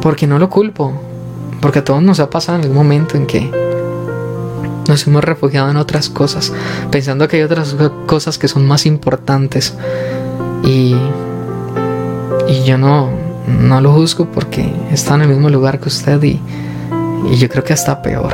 porque 0.00 0.26
no 0.26 0.38
lo 0.38 0.48
culpo, 0.48 0.92
porque 1.60 1.80
a 1.80 1.84
todos 1.84 2.02
nos 2.02 2.18
ha 2.20 2.30
pasado 2.30 2.58
en 2.58 2.64
algún 2.64 2.76
momento 2.76 3.16
en 3.16 3.26
que 3.26 3.50
nos 4.88 5.06
hemos 5.06 5.22
refugiado 5.22 5.70
en 5.70 5.76
otras 5.76 6.08
cosas, 6.08 6.52
pensando 6.90 7.28
que 7.28 7.36
hay 7.36 7.42
otras 7.42 7.76
cosas 8.06 8.38
que 8.38 8.48
son 8.48 8.66
más 8.66 8.86
importantes. 8.86 9.74
Y, 10.64 10.96
yo 12.66 12.76
no, 12.76 13.08
no 13.46 13.80
lo 13.80 13.92
juzgo 13.92 14.26
porque 14.26 14.70
está 14.90 15.14
en 15.14 15.22
el 15.22 15.28
mismo 15.28 15.48
lugar 15.48 15.80
que 15.80 15.88
usted 15.88 16.22
y, 16.22 16.40
yo 17.36 17.48
creo 17.48 17.64
que 17.64 17.72
hasta 17.72 18.02
peor. 18.02 18.32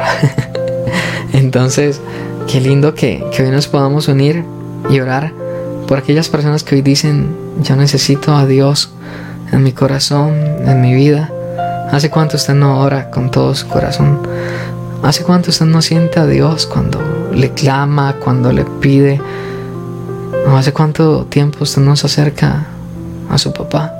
Entonces, 1.33 2.01
qué 2.47 2.61
lindo 2.61 2.95
que 2.95 3.25
hoy 3.39 3.51
nos 3.51 3.69
podamos 3.69 4.09
unir 4.09 4.45
y 4.89 5.01
orar 5.01 5.33
por 5.87 5.99
aquellas 5.99 6.29
personas 6.29 6.63
que 6.63 6.77
hoy 6.77 6.83
dicen, 6.83 7.48
yo 7.61 7.77
necesito 7.77 8.35
a 8.35 8.47
Dios 8.47 8.91
en 9.53 9.63
mi 9.63 9.73
corazón, 9.73 10.33
en 10.65 10.81
mi 10.81 10.95
vida. 10.95 11.31
¿Hace 11.91 12.11
cuánto 12.11 12.37
usted 12.37 12.55
no 12.55 12.81
ora 12.81 13.11
con 13.11 13.31
todo 13.31 13.55
su 13.55 13.67
corazón? 13.67 14.21
¿Hace 15.03 15.25
cuánto 15.25 15.51
usted 15.51 15.67
no 15.67 15.81
siente 15.83 16.21
a 16.21 16.27
Dios 16.27 16.67
cuando 16.67 17.01
le 17.33 17.51
clama, 17.53 18.17
cuando 18.23 18.53
le 18.53 18.65
pide? 18.65 19.21
¿O 20.47 20.57
hace 20.57 20.73
cuánto 20.73 21.25
tiempo 21.27 21.65
usted 21.65 21.83
no 21.83 21.97
se 21.97 22.07
acerca 22.07 22.67
a 23.31 23.39
su 23.39 23.53
papá? 23.53 23.95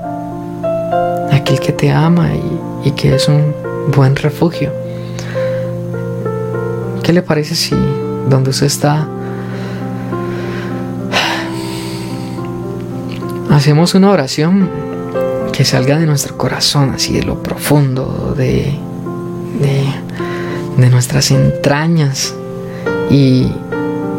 Aquel 1.31 1.59
que 1.59 1.71
te 1.71 1.91
ama 1.91 2.29
y, 2.33 2.89
y 2.89 2.91
que 2.91 3.15
es 3.15 3.27
un 3.27 3.53
buen 3.95 4.15
refugio. 4.15 4.71
¿Qué 7.03 7.13
le 7.13 7.21
parece 7.21 7.55
si 7.55 7.75
donde 8.29 8.51
usted 8.51 8.67
está 8.67 9.07
hacemos 13.59 13.93
una 13.93 14.09
oración 14.09 14.69
que 15.51 15.65
salga 15.65 15.99
de 15.99 16.05
nuestro 16.05 16.37
corazón, 16.37 16.91
así 16.95 17.11
de 17.11 17.23
lo 17.23 17.43
profundo, 17.43 18.33
de, 18.37 18.73
de 20.77 20.89
nuestras 20.89 21.29
entrañas 21.31 22.33
y, 23.11 23.51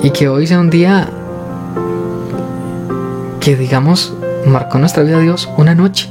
y 0.02 0.10
que 0.10 0.28
hoy 0.28 0.46
sea 0.46 0.60
un 0.60 0.68
día 0.68 1.08
que 3.40 3.56
digamos 3.56 4.12
marcó 4.44 4.78
nuestra 4.78 5.02
vida 5.04 5.20
Dios 5.20 5.48
una 5.56 5.74
noche. 5.74 6.10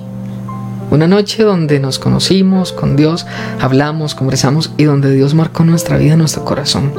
Una 0.90 1.06
noche 1.08 1.44
donde 1.44 1.80
nos 1.80 2.00
conocimos 2.00 2.74
con 2.74 2.96
Dios, 2.96 3.28
hablamos, 3.62 4.16
conversamos 4.16 4.72
y 4.76 4.86
donde 4.86 5.14
Dios 5.14 5.36
marcó 5.36 5.64
nuestra 5.64 5.98
vida, 5.98 6.16
nuestro 6.16 6.44
corazón. 6.46 6.94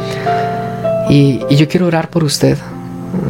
Y, 1.09 1.40
yo 1.57 1.66
quiero 1.66 1.88
orar 1.88 2.09
por 2.09 2.23
usted. 2.23 2.57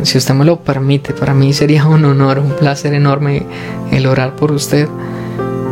Si 0.02 0.18
usted 0.18 0.34
me 0.34 0.44
lo 0.44 0.60
permite, 0.60 1.12
para 1.12 1.34
mí 1.34 1.52
sería 1.52 1.86
un 1.86 2.04
honor, 2.04 2.38
un 2.38 2.52
placer 2.56 2.94
enorme 2.94 3.44
el 3.90 4.06
orar 4.06 4.36
por 4.36 4.52
usted. 4.52 4.88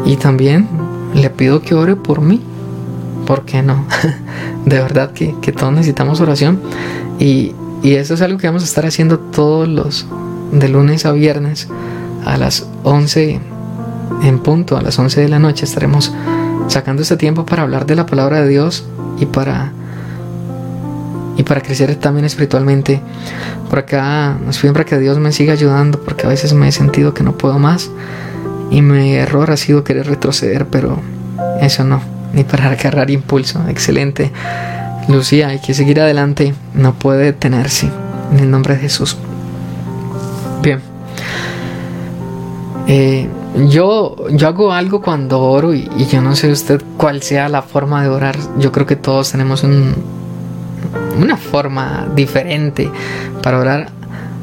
Y 0.04 0.16
también 0.16 0.68
le 1.14 1.30
pido 1.30 1.60
que 1.60 1.74
ore 1.74 1.96
por 1.96 2.20
mí. 2.20 2.40
¿Por 3.26 3.44
qué 3.44 3.62
no? 3.62 3.84
de 4.64 4.78
verdad 4.80 5.12
que, 5.12 5.52
todos 5.52 5.72
necesitamos 5.72 6.20
oración. 6.20 6.60
Y, 7.18 7.54
eso 7.82 8.14
es 8.14 8.22
algo 8.22 8.38
que 8.38 8.48
vamos 8.48 8.62
a 8.62 8.66
estar 8.66 8.84
haciendo 8.86 9.18
todos 9.18 9.68
los 9.68 10.06
de 10.52 10.68
lunes 10.68 11.06
a 11.06 11.12
viernes 11.12 11.68
a 12.24 12.36
las 12.36 12.66
11 12.82 13.40
en 14.24 14.38
punto, 14.40 14.76
a 14.76 14.82
las 14.82 14.98
11 14.98 15.20
de 15.20 15.28
la 15.28 15.38
noche 15.38 15.64
estaremos 15.64 16.12
sacando 16.66 17.02
este 17.02 17.16
tiempo 17.16 17.46
para 17.46 17.62
hablar 17.62 17.86
de 17.86 17.94
la 17.94 18.04
palabra 18.04 18.42
de 18.42 18.48
Dios 18.48 18.84
y 19.20 19.26
para 19.26 19.72
y 21.38 21.44
para 21.44 21.62
crecer 21.62 21.94
también 21.96 22.26
espiritualmente. 22.26 23.00
Por 23.70 23.78
acá 23.78 24.36
nos 24.44 24.58
piden 24.58 24.74
para 24.74 24.84
que 24.84 24.98
Dios 24.98 25.18
me 25.18 25.32
siga 25.32 25.54
ayudando 25.54 26.00
porque 26.00 26.26
a 26.26 26.28
veces 26.28 26.52
me 26.52 26.68
he 26.68 26.72
sentido 26.72 27.14
que 27.14 27.22
no 27.22 27.38
puedo 27.38 27.58
más 27.58 27.90
y 28.70 28.82
mi 28.82 29.14
error 29.14 29.50
ha 29.50 29.56
sido 29.56 29.84
querer 29.84 30.06
retroceder, 30.08 30.66
pero 30.66 31.00
eso 31.62 31.84
no, 31.84 32.02
ni 32.34 32.44
para 32.44 32.70
agarrar 32.70 33.10
impulso. 33.10 33.62
Excelente. 33.68 34.32
Lucía, 35.08 35.48
hay 35.48 35.60
que 35.60 35.72
seguir 35.72 36.00
adelante, 36.00 36.54
no 36.74 36.92
puede 36.94 37.24
detenerse. 37.24 37.88
En 38.32 38.40
el 38.40 38.50
nombre 38.50 38.74
de 38.74 38.80
Jesús. 38.80 39.16
Bien. 40.62 40.80
Eh, 42.88 43.28
yo, 43.68 44.28
yo 44.30 44.48
hago 44.48 44.72
algo 44.72 45.00
cuando 45.00 45.40
oro 45.40 45.72
y, 45.72 45.88
yo 46.10 46.20
no 46.20 46.36
sé 46.36 46.50
usted 46.50 46.82
cuál 46.98 47.22
sea 47.22 47.48
la 47.48 47.62
forma 47.62 48.02
de 48.02 48.08
orar. 48.08 48.36
Yo 48.58 48.70
creo 48.70 48.86
que 48.86 48.96
todos 48.96 49.32
tenemos 49.32 49.62
un, 49.62 49.94
una 51.18 51.36
forma 51.36 52.08
diferente 52.14 52.90
para 53.42 53.58
orar. 53.58 53.90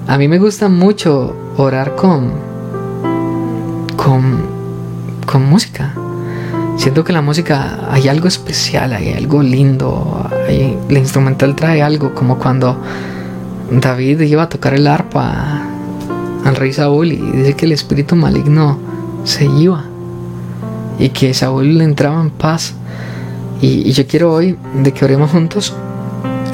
A 0.07 0.17
mí 0.17 0.27
me 0.27 0.37
gusta 0.37 0.69
mucho 0.69 1.35
orar 1.57 1.95
con, 1.95 2.31
con, 3.95 4.45
con 5.25 5.49
música. 5.49 5.93
Siento 6.77 7.03
que 7.03 7.13
la 7.13 7.21
música 7.21 7.87
hay 7.89 8.09
algo 8.09 8.27
especial, 8.27 8.93
hay 8.93 9.13
algo 9.13 9.41
lindo, 9.41 10.29
hay, 10.47 10.77
instrumental 10.89 11.55
trae 11.55 11.81
algo 11.81 12.13
como 12.13 12.37
cuando 12.37 12.77
David 13.71 14.21
iba 14.21 14.43
a 14.43 14.49
tocar 14.49 14.73
el 14.73 14.85
arpa 14.85 15.61
al 16.43 16.55
rey 16.55 16.73
Saúl 16.73 17.13
y 17.13 17.17
dice 17.17 17.53
que 17.55 17.65
el 17.65 17.71
espíritu 17.71 18.15
maligno 18.15 18.77
se 19.23 19.45
iba 19.45 19.85
y 20.99 21.09
que 21.09 21.33
Saúl 21.33 21.77
le 21.77 21.85
entraba 21.85 22.21
en 22.21 22.29
paz. 22.29 22.73
Y, 23.61 23.89
y 23.89 23.93
yo 23.93 24.05
quiero 24.05 24.33
hoy 24.33 24.57
de 24.83 24.91
que 24.91 25.05
oremos 25.05 25.31
juntos 25.31 25.73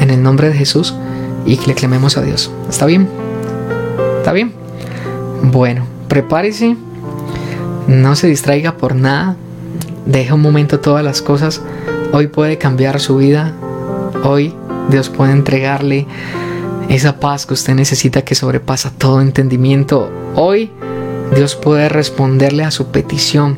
en 0.01 0.09
el 0.09 0.21
nombre 0.21 0.49
de 0.49 0.55
Jesús 0.55 0.93
y 1.45 1.55
que 1.55 1.67
le 1.67 1.75
clamemos 1.75 2.17
a 2.17 2.21
Dios. 2.21 2.51
¿Está 2.69 2.85
bien? 2.85 3.07
¿Está 4.17 4.33
bien? 4.33 4.51
Bueno, 5.43 5.85
prepárese, 6.09 6.75
no 7.87 8.15
se 8.15 8.27
distraiga 8.27 8.75
por 8.77 8.95
nada 8.95 9.37
Deja 10.05 10.33
un 10.33 10.41
momento 10.41 10.79
todas 10.79 11.03
las 11.03 11.21
cosas. 11.21 11.61
Hoy 12.11 12.27
puede 12.27 12.57
cambiar 12.57 12.99
su 12.99 13.17
vida. 13.17 13.53
Hoy 14.23 14.53
Dios 14.89 15.09
puede 15.09 15.31
entregarle 15.31 16.07
esa 16.89 17.19
paz 17.19 17.45
que 17.45 17.53
usted 17.53 17.75
necesita 17.75 18.23
que 18.23 18.35
sobrepasa 18.35 18.91
todo 18.91 19.21
entendimiento. 19.21 20.11
Hoy 20.35 20.71
Dios 21.35 21.55
puede 21.55 21.87
responderle 21.87 22.63
a 22.63 22.71
su 22.71 22.87
petición 22.87 23.57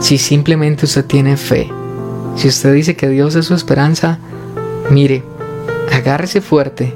si 0.00 0.18
simplemente 0.18 0.86
usted 0.86 1.04
tiene 1.04 1.36
fe. 1.36 1.70
Si 2.36 2.48
usted 2.48 2.74
dice 2.74 2.96
que 2.96 3.08
Dios 3.08 3.36
es 3.36 3.46
su 3.46 3.54
esperanza, 3.54 4.18
mire, 4.90 5.22
agárrese 6.04 6.42
fuerte, 6.42 6.94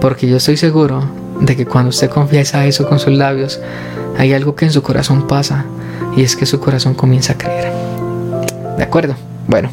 porque 0.00 0.26
yo 0.26 0.38
estoy 0.38 0.56
seguro 0.56 1.04
de 1.40 1.56
que 1.56 1.66
cuando 1.66 1.90
usted 1.90 2.10
confiesa 2.10 2.66
eso 2.66 2.88
con 2.88 2.98
sus 2.98 3.12
labios, 3.12 3.60
hay 4.18 4.34
algo 4.34 4.56
que 4.56 4.64
en 4.64 4.72
su 4.72 4.82
corazón 4.82 5.28
pasa, 5.28 5.64
y 6.16 6.22
es 6.22 6.34
que 6.34 6.46
su 6.46 6.58
corazón 6.58 6.94
comienza 6.94 7.34
a 7.34 7.38
creer. 7.38 7.72
¿De 8.76 8.82
acuerdo? 8.82 9.14
Bueno, 9.46 9.70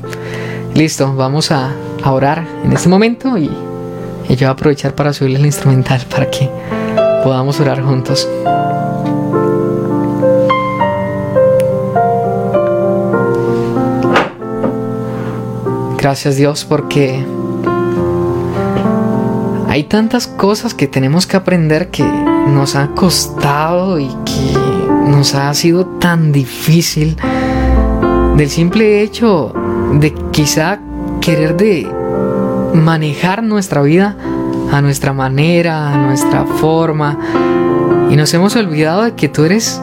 listo, 0.75 1.15
vamos 1.15 1.51
a, 1.51 1.71
orar 2.05 2.47
en 2.63 2.71
este 2.71 2.87
momento 2.87 3.37
y, 3.37 3.51
y 4.29 4.35
yo 4.35 4.37
voy 4.37 4.45
a 4.45 4.49
aprovechar 4.51 4.95
para 4.95 5.11
subirle 5.11 5.39
el 5.39 5.45
instrumental 5.45 5.99
para 6.09 6.29
que 6.29 6.49
podamos 7.21 7.59
orar 7.59 7.81
juntos. 7.81 8.29
Gracias 15.97 16.37
Dios 16.37 16.63
porque 16.63 17.25
hay 19.77 19.83
tantas 19.83 20.25
cosas 20.25 20.73
que 20.73 20.87
tenemos 20.87 21.27
que 21.27 21.37
aprender 21.37 21.91
que 21.91 22.03
nos 22.03 22.75
ha 22.75 22.87
costado 22.95 23.99
y 23.99 24.07
que 24.25 24.57
nos 25.07 25.35
ha 25.35 25.53
sido 25.53 25.85
tan 25.85 26.31
difícil 26.31 27.15
del 28.35 28.49
simple 28.49 29.03
hecho 29.03 29.53
de 29.93 30.15
quizá 30.31 30.79
querer 31.21 31.57
de 31.57 31.87
manejar 32.73 33.43
nuestra 33.43 33.83
vida 33.83 34.17
a 34.71 34.81
nuestra 34.81 35.13
manera, 35.13 35.93
a 35.93 35.97
nuestra 35.97 36.45
forma. 36.45 37.15
Y 38.09 38.15
nos 38.15 38.33
hemos 38.33 38.55
olvidado 38.55 39.03
de 39.03 39.13
que 39.13 39.29
tú 39.29 39.43
eres 39.43 39.79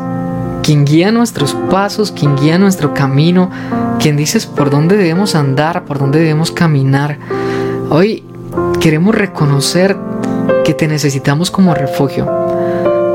quien 0.65 0.85
guía 0.85 1.13
nuestros 1.13 1.55
pasos, 1.71 2.11
quien 2.11 2.35
guía 2.35 2.59
nuestro 2.59 2.95
camino, 2.95 3.49
quien 4.01 4.17
dices 4.17 4.45
por 4.45 4.71
dónde 4.71 4.97
debemos 4.97 5.37
andar, 5.37 5.85
por 5.85 6.01
dónde 6.01 6.19
debemos 6.19 6.51
caminar. 6.51 7.17
Hoy 7.91 8.25
queremos 8.85 9.15
reconocer 9.15 9.97
que 10.63 10.75
te 10.75 10.87
necesitamos 10.87 11.51
como 11.51 11.75
refugio. 11.75 12.31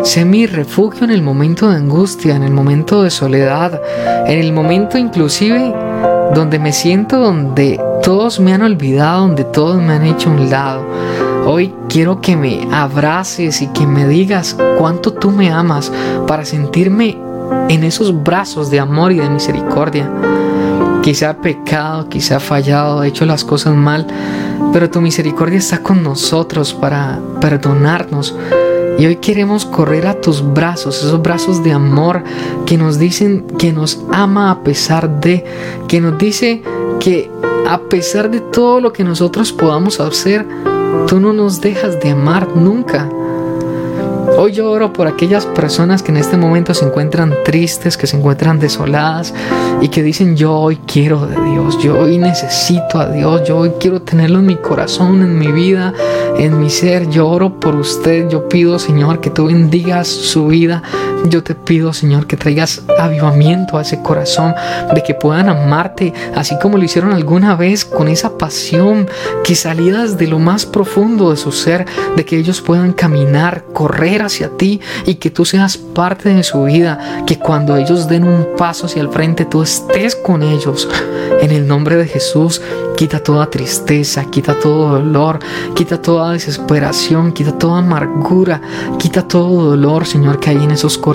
Sé 0.03 0.25
mi 0.25 0.47
refugio 0.47 1.03
en 1.03 1.11
el 1.11 1.21
momento 1.21 1.69
de 1.69 1.75
angustia, 1.75 2.35
en 2.35 2.41
el 2.41 2.49
momento 2.49 3.03
de 3.03 3.11
soledad, 3.11 3.79
en 4.25 4.39
el 4.39 4.51
momento 4.51 4.97
inclusive 4.97 5.71
donde 6.33 6.57
me 6.57 6.73
siento 6.73 7.19
donde 7.19 7.79
todos 8.01 8.39
me 8.39 8.51
han 8.51 8.63
olvidado, 8.63 9.27
donde 9.27 9.43
todos 9.43 9.79
me 9.79 9.93
han 9.93 10.05
hecho 10.05 10.31
un 10.31 10.49
lado. 10.49 10.81
Hoy 11.45 11.71
quiero 11.87 12.19
que 12.19 12.35
me 12.35 12.67
abraces 12.71 13.61
y 13.61 13.67
que 13.67 13.85
me 13.85 14.07
digas 14.07 14.57
cuánto 14.79 15.13
tú 15.13 15.29
me 15.29 15.51
amas 15.51 15.91
para 16.25 16.45
sentirme 16.45 17.15
en 17.67 17.83
esos 17.83 18.23
brazos 18.23 18.71
de 18.71 18.79
amor 18.79 19.11
y 19.11 19.19
de 19.19 19.29
misericordia. 19.29 20.09
Quizá 21.01 21.31
he 21.31 21.33
pecado, 21.35 22.09
quizá 22.09 22.37
he 22.37 22.39
fallado, 22.39 23.03
he 23.03 23.07
hecho 23.07 23.25
las 23.25 23.43
cosas 23.43 23.73
mal, 23.75 24.05
pero 24.73 24.89
tu 24.89 25.01
misericordia 25.01 25.57
está 25.57 25.79
con 25.79 26.03
nosotros 26.03 26.73
para 26.73 27.19
perdonarnos. 27.39 28.35
Y 28.99 29.05
hoy 29.05 29.15
queremos 29.15 29.65
correr 29.65 30.07
a 30.07 30.19
tus 30.19 30.43
brazos, 30.53 30.97
esos 30.97 31.21
brazos 31.21 31.63
de 31.63 31.71
amor 31.71 32.21
que 32.65 32.77
nos 32.77 32.99
dicen 32.99 33.45
que 33.57 33.71
nos 33.71 34.01
ama 34.11 34.51
a 34.51 34.61
pesar 34.61 35.21
de, 35.21 35.45
que 35.87 36.01
nos 36.01 36.17
dice 36.17 36.61
que 36.99 37.31
a 37.67 37.79
pesar 37.79 38.29
de 38.29 38.41
todo 38.41 38.81
lo 38.81 38.91
que 38.91 39.05
nosotros 39.05 39.53
podamos 39.53 40.01
hacer, 40.01 40.45
tú 41.07 41.21
no 41.21 41.31
nos 41.31 41.61
dejas 41.61 41.99
de 42.01 42.09
amar 42.09 42.49
nunca. 42.55 43.09
Hoy 44.41 44.53
yo 44.53 44.71
oro 44.71 44.93
por 44.93 45.05
aquellas 45.05 45.45
personas 45.45 46.01
que 46.01 46.11
en 46.11 46.17
este 46.17 46.37
momento 46.37 46.73
se 46.73 46.85
encuentran 46.85 47.35
tristes, 47.43 47.97
que 47.97 48.07
se 48.07 48.15
encuentran 48.15 48.57
desoladas 48.57 49.33
y 49.81 49.89
que 49.89 50.01
dicen 50.01 50.37
yo 50.37 50.55
hoy 50.55 50.77
quiero 50.87 51.27
de 51.27 51.35
Dios, 51.51 51.77
yo 51.79 51.99
hoy 51.99 52.17
necesito 52.17 52.99
a 52.99 53.09
Dios, 53.09 53.45
yo 53.45 53.57
hoy 53.57 53.73
quiero 53.81 54.01
tenerlo 54.01 54.39
en 54.39 54.45
mi 54.45 54.55
corazón, 54.55 55.23
en 55.23 55.37
mi 55.37 55.51
vida, 55.51 55.93
en 56.37 56.57
mi 56.57 56.69
ser. 56.69 57.09
Yo 57.09 57.27
oro 57.27 57.59
por 57.59 57.75
usted, 57.75 58.29
yo 58.29 58.47
pido 58.47 58.79
Señor 58.79 59.19
que 59.19 59.29
tú 59.29 59.47
bendigas 59.47 60.07
su 60.07 60.47
vida. 60.47 60.83
Yo 61.25 61.43
te 61.43 61.53
pido 61.53 61.91
Señor 61.91 62.27
que 62.27 62.37
traigas 62.37 62.81
avivamiento 62.97 63.77
a 63.77 63.81
ese 63.81 64.01
corazón, 64.01 64.55
de 64.93 65.03
que 65.03 65.13
puedan 65.13 65.49
amarte 65.49 66.13
así 66.35 66.57
como 66.61 66.77
lo 66.77 66.83
hicieron 66.83 67.11
alguna 67.11 67.55
vez 67.55 67.83
con 67.83 68.07
esa 68.07 68.37
pasión 68.37 69.07
que 69.43 69.55
salidas 69.55 70.17
de 70.17 70.27
lo 70.27 70.39
más 70.39 70.65
profundo 70.65 71.31
de 71.31 71.37
su 71.37 71.51
ser, 71.51 71.85
de 72.15 72.25
que 72.25 72.37
ellos 72.37 72.61
puedan 72.61 72.93
caminar, 72.93 73.65
correr 73.73 74.21
hacia 74.21 74.49
ti 74.57 74.79
y 75.05 75.15
que 75.15 75.29
tú 75.29 75.45
seas 75.45 75.77
parte 75.77 76.29
de 76.29 76.43
su 76.43 76.63
vida, 76.63 77.23
que 77.27 77.37
cuando 77.37 77.75
ellos 77.75 78.07
den 78.07 78.23
un 78.23 78.47
paso 78.57 78.85
hacia 78.85 79.01
el 79.01 79.09
frente 79.09 79.45
tú 79.45 79.61
estés 79.61 80.15
con 80.15 80.41
ellos. 80.41 80.87
En 81.41 81.51
el 81.51 81.67
nombre 81.67 81.95
de 81.95 82.05
Jesús, 82.05 82.61
quita 82.97 83.21
toda 83.21 83.49
tristeza, 83.49 84.25
quita 84.25 84.59
todo 84.59 84.89
dolor, 84.89 85.39
quita 85.73 86.01
toda 86.01 86.33
desesperación, 86.33 87.31
quita 87.31 87.57
toda 87.57 87.79
amargura, 87.79 88.61
quita 88.97 89.27
todo 89.27 89.69
dolor, 89.69 90.05
Señor, 90.05 90.39
que 90.39 90.49
hay 90.49 90.57
en 90.57 90.71
esos 90.71 90.97
corazones 90.97 91.08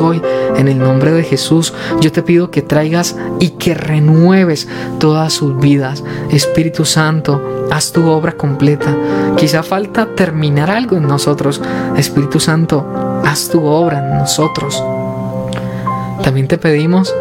hoy. 0.00 0.20
En 0.56 0.68
el 0.68 0.78
nombre 0.78 1.12
de 1.12 1.22
Jesús, 1.22 1.72
yo 2.00 2.12
te 2.12 2.22
pido 2.22 2.50
que 2.50 2.62
traigas 2.62 3.16
y 3.38 3.50
que 3.50 3.74
renueves 3.74 4.68
todas 4.98 5.32
sus 5.32 5.58
vidas. 5.58 6.04
Espíritu 6.30 6.84
Santo, 6.84 7.68
haz 7.70 7.92
tu 7.92 8.06
obra 8.08 8.32
completa. 8.32 8.94
Quizá 9.36 9.62
falta 9.62 10.14
terminar 10.14 10.70
algo 10.70 10.96
en 10.96 11.06
nosotros. 11.06 11.60
Espíritu 11.96 12.40
Santo, 12.40 12.84
haz 13.24 13.48
tu 13.48 13.64
obra 13.64 13.98
en 13.98 14.18
nosotros. 14.18 14.82
También 16.22 16.46
te 16.48 16.58
pedimos 16.58 17.14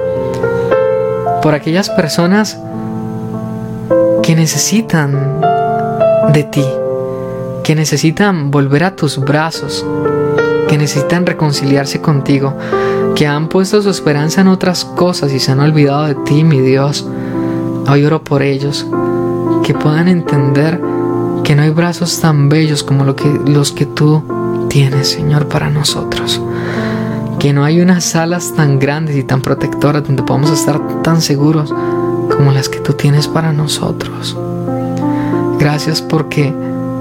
por 1.42 1.54
aquellas 1.54 1.90
personas 1.90 2.58
que 4.24 4.36
necesitan 4.36 5.42
de 6.34 6.44
ti, 6.44 6.66
que 7.64 7.76
necesitan 7.76 8.52
volver 8.52 8.84
a 8.84 8.96
tus 8.96 9.18
brazos, 9.18 9.86
que 10.70 10.78
necesitan 10.78 11.26
reconciliarse 11.26 12.00
contigo, 12.00 12.56
que 13.16 13.26
han 13.26 13.50
puesto 13.50 13.82
su 13.82 13.90
esperanza 13.90 14.42
en 14.42 14.48
otras 14.48 14.86
cosas 14.86 15.34
y 15.34 15.40
se 15.40 15.52
han 15.52 15.60
olvidado 15.60 16.06
de 16.06 16.16
ti, 16.16 16.44
mi 16.44 16.60
Dios. 16.60 17.08
Hoy 17.90 18.06
oro 18.06 18.24
por 18.24 18.44
ellos, 18.44 18.86
que 19.64 19.74
puedan 19.74 20.08
entender 20.08 20.80
que 21.44 21.56
no 21.56 21.64
hay 21.64 21.72
brazos 21.72 22.20
tan 22.20 22.50
bellos 22.50 22.84
como 22.84 23.04
los 23.04 23.72
que 23.72 23.86
tú 23.88 24.24
tienes, 24.70 25.10
Señor, 25.10 25.48
para 25.48 25.72
nosotros. 25.72 26.40
Que 27.40 27.52
no 27.52 27.64
hay 27.64 27.82
unas 27.82 28.16
alas 28.16 28.54
tan 28.54 28.78
grandes 28.78 29.16
y 29.16 29.24
tan 29.24 29.42
protectoras 29.42 30.04
donde 30.04 30.22
podamos 30.22 30.52
estar 30.52 31.02
tan 31.02 31.22
seguros 31.22 31.74
como 32.30 32.52
las 32.52 32.70
que 32.70 32.80
tú 32.80 32.94
tienes 32.94 33.28
para 33.28 33.54
nosotros. 33.54 34.38
Gracias 35.58 36.02
porque 36.02 36.54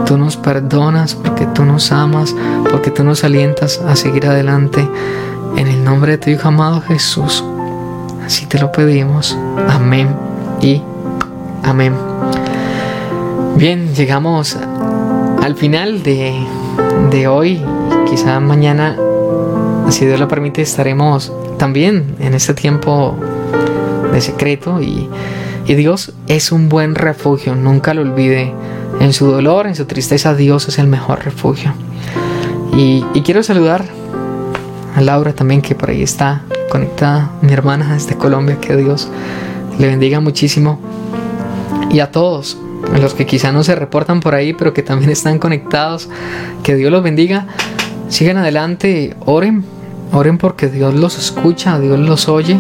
tú 0.06 0.16
nos 0.18 0.36
perdonas, 0.36 1.14
porque 1.14 1.46
tú 1.46 1.64
nos 1.64 1.92
amas, 1.92 2.34
porque 2.70 2.90
tú 2.90 3.04
nos 3.04 3.24
alientas 3.24 3.80
a 3.80 3.96
seguir 3.96 4.26
adelante. 4.26 4.86
En 5.56 5.66
el 5.66 5.82
nombre 5.82 6.12
de 6.12 6.18
tu 6.18 6.30
Hijo 6.30 6.48
amado 6.48 6.80
Jesús. 6.80 7.44
Así 8.24 8.46
te 8.46 8.58
lo 8.58 8.70
pedimos. 8.70 9.36
Amén 9.68 10.08
y 10.60 10.82
amén. 11.62 11.94
Bien, 13.56 13.94
llegamos 13.94 14.56
al 15.42 15.56
final 15.56 16.02
de, 16.02 16.34
de 17.10 17.26
hoy. 17.26 17.62
Quizá 18.08 18.38
mañana, 18.40 18.96
si 19.90 20.06
Dios 20.06 20.20
lo 20.20 20.28
permite, 20.28 20.62
estaremos 20.62 21.32
también 21.58 22.16
en 22.20 22.34
este 22.34 22.54
tiempo 22.54 23.16
de 24.12 24.20
secreto 24.20 24.80
y, 24.80 25.08
y 25.66 25.74
Dios 25.74 26.12
es 26.28 26.52
un 26.52 26.68
buen 26.68 26.94
refugio, 26.94 27.54
nunca 27.54 27.94
lo 27.94 28.02
olvide. 28.02 28.54
En 29.00 29.12
su 29.12 29.26
dolor, 29.26 29.66
en 29.66 29.74
su 29.74 29.84
tristeza, 29.84 30.34
Dios 30.34 30.68
es 30.68 30.78
el 30.78 30.88
mejor 30.88 31.24
refugio. 31.24 31.72
Y, 32.76 33.02
quiero 33.24 33.42
saludar 33.42 33.84
a 34.94 35.00
Laura 35.00 35.32
también, 35.32 35.62
que 35.62 35.74
por 35.74 35.90
ahí 35.90 36.02
está 36.02 36.42
conectada, 36.70 37.30
mi 37.42 37.52
hermana 37.52 37.94
desde 37.94 38.16
Colombia, 38.16 38.58
que 38.60 38.76
Dios 38.76 39.08
le 39.78 39.86
bendiga 39.86 40.20
muchísimo. 40.20 40.78
Y 41.90 42.00
a 42.00 42.10
todos, 42.10 42.58
a 42.92 42.98
los 42.98 43.14
que 43.14 43.26
quizá 43.26 43.52
no 43.52 43.64
se 43.64 43.74
reportan 43.74 44.20
por 44.20 44.34
ahí, 44.34 44.52
pero 44.52 44.74
que 44.74 44.82
también 44.82 45.10
están 45.10 45.38
conectados, 45.38 46.08
que 46.62 46.74
Dios 46.74 46.90
los 46.92 47.02
bendiga. 47.02 47.46
Sigan 48.08 48.36
adelante, 48.36 49.16
oren, 49.24 49.64
oren 50.12 50.38
porque 50.38 50.68
Dios 50.68 50.94
los 50.94 51.18
escucha, 51.18 51.78
Dios 51.78 51.98
los 51.98 52.28
oye 52.28 52.58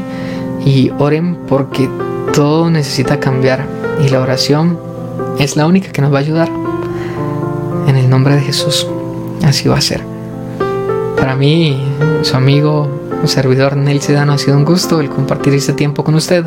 y 0.64 0.90
oren 0.98 1.38
porque 1.48 1.88
todo 2.34 2.70
necesita 2.70 3.20
cambiar 3.20 3.66
y 4.04 4.08
la 4.08 4.20
oración 4.20 4.87
es 5.38 5.56
la 5.56 5.66
única 5.66 5.90
que 5.90 6.02
nos 6.02 6.12
va 6.12 6.18
a 6.18 6.20
ayudar. 6.20 6.50
En 7.86 7.96
el 7.96 8.10
nombre 8.10 8.34
de 8.34 8.42
Jesús, 8.42 8.86
así 9.44 9.68
va 9.68 9.78
a 9.78 9.80
ser. 9.80 10.02
Para 11.16 11.36
mí, 11.36 11.82
su 12.22 12.36
amigo, 12.36 12.88
su 13.22 13.28
servidor 13.28 13.76
Nel 13.76 14.00
Sedano, 14.00 14.32
ha 14.32 14.38
sido 14.38 14.56
un 14.56 14.64
gusto 14.64 15.00
el 15.00 15.08
compartir 15.08 15.54
este 15.54 15.72
tiempo 15.72 16.04
con 16.04 16.14
usted 16.14 16.44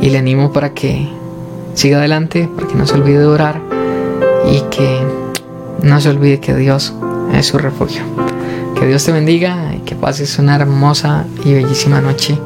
y 0.00 0.10
le 0.10 0.18
animo 0.18 0.52
para 0.52 0.74
que 0.74 1.08
siga 1.74 1.98
adelante, 1.98 2.48
para 2.54 2.66
que 2.66 2.74
no 2.74 2.86
se 2.86 2.94
olvide 2.94 3.18
de 3.18 3.26
orar 3.26 3.60
y 4.50 4.60
que 4.70 5.00
no 5.82 6.00
se 6.00 6.08
olvide 6.08 6.40
que 6.40 6.54
Dios 6.54 6.94
es 7.32 7.46
su 7.46 7.58
refugio. 7.58 8.02
Que 8.78 8.86
Dios 8.86 9.04
te 9.04 9.12
bendiga 9.12 9.74
y 9.74 9.80
que 9.80 9.94
pases 9.94 10.38
una 10.38 10.56
hermosa 10.56 11.26
y 11.44 11.54
bellísima 11.54 12.00
noche 12.00 12.38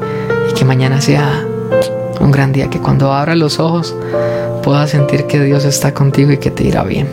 y 0.49 0.53
que 0.53 0.65
mañana 0.65 1.01
sea 1.01 1.45
un 2.19 2.31
gran 2.31 2.51
día, 2.51 2.69
que 2.69 2.79
cuando 2.79 3.13
abras 3.13 3.37
los 3.37 3.59
ojos 3.59 3.95
puedas 4.61 4.91
sentir 4.91 5.25
que 5.27 5.39
Dios 5.41 5.65
está 5.65 5.93
contigo 5.93 6.31
y 6.31 6.37
que 6.37 6.51
te 6.51 6.63
irá 6.63 6.83
bien. 6.83 7.07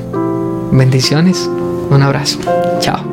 Bendiciones, 0.72 1.48
un 1.90 2.02
abrazo, 2.02 2.38
chao. 2.80 3.04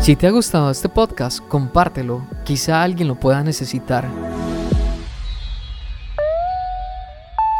Si 0.00 0.16
te 0.16 0.26
ha 0.26 0.30
gustado 0.30 0.70
este 0.70 0.88
podcast, 0.88 1.40
compártelo, 1.48 2.26
quizá 2.44 2.82
alguien 2.82 3.08
lo 3.08 3.14
pueda 3.16 3.42
necesitar. 3.42 4.08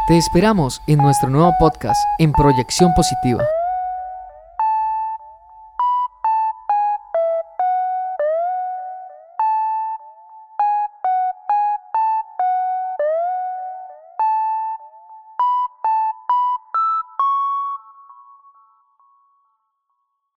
Te 0.07 0.17
esperamos 0.17 0.81
en 0.87 0.97
nuestro 0.97 1.29
nuevo 1.29 1.53
podcast 1.59 1.99
en 2.17 2.31
Proyección 2.31 2.91
Positiva. 2.95 3.43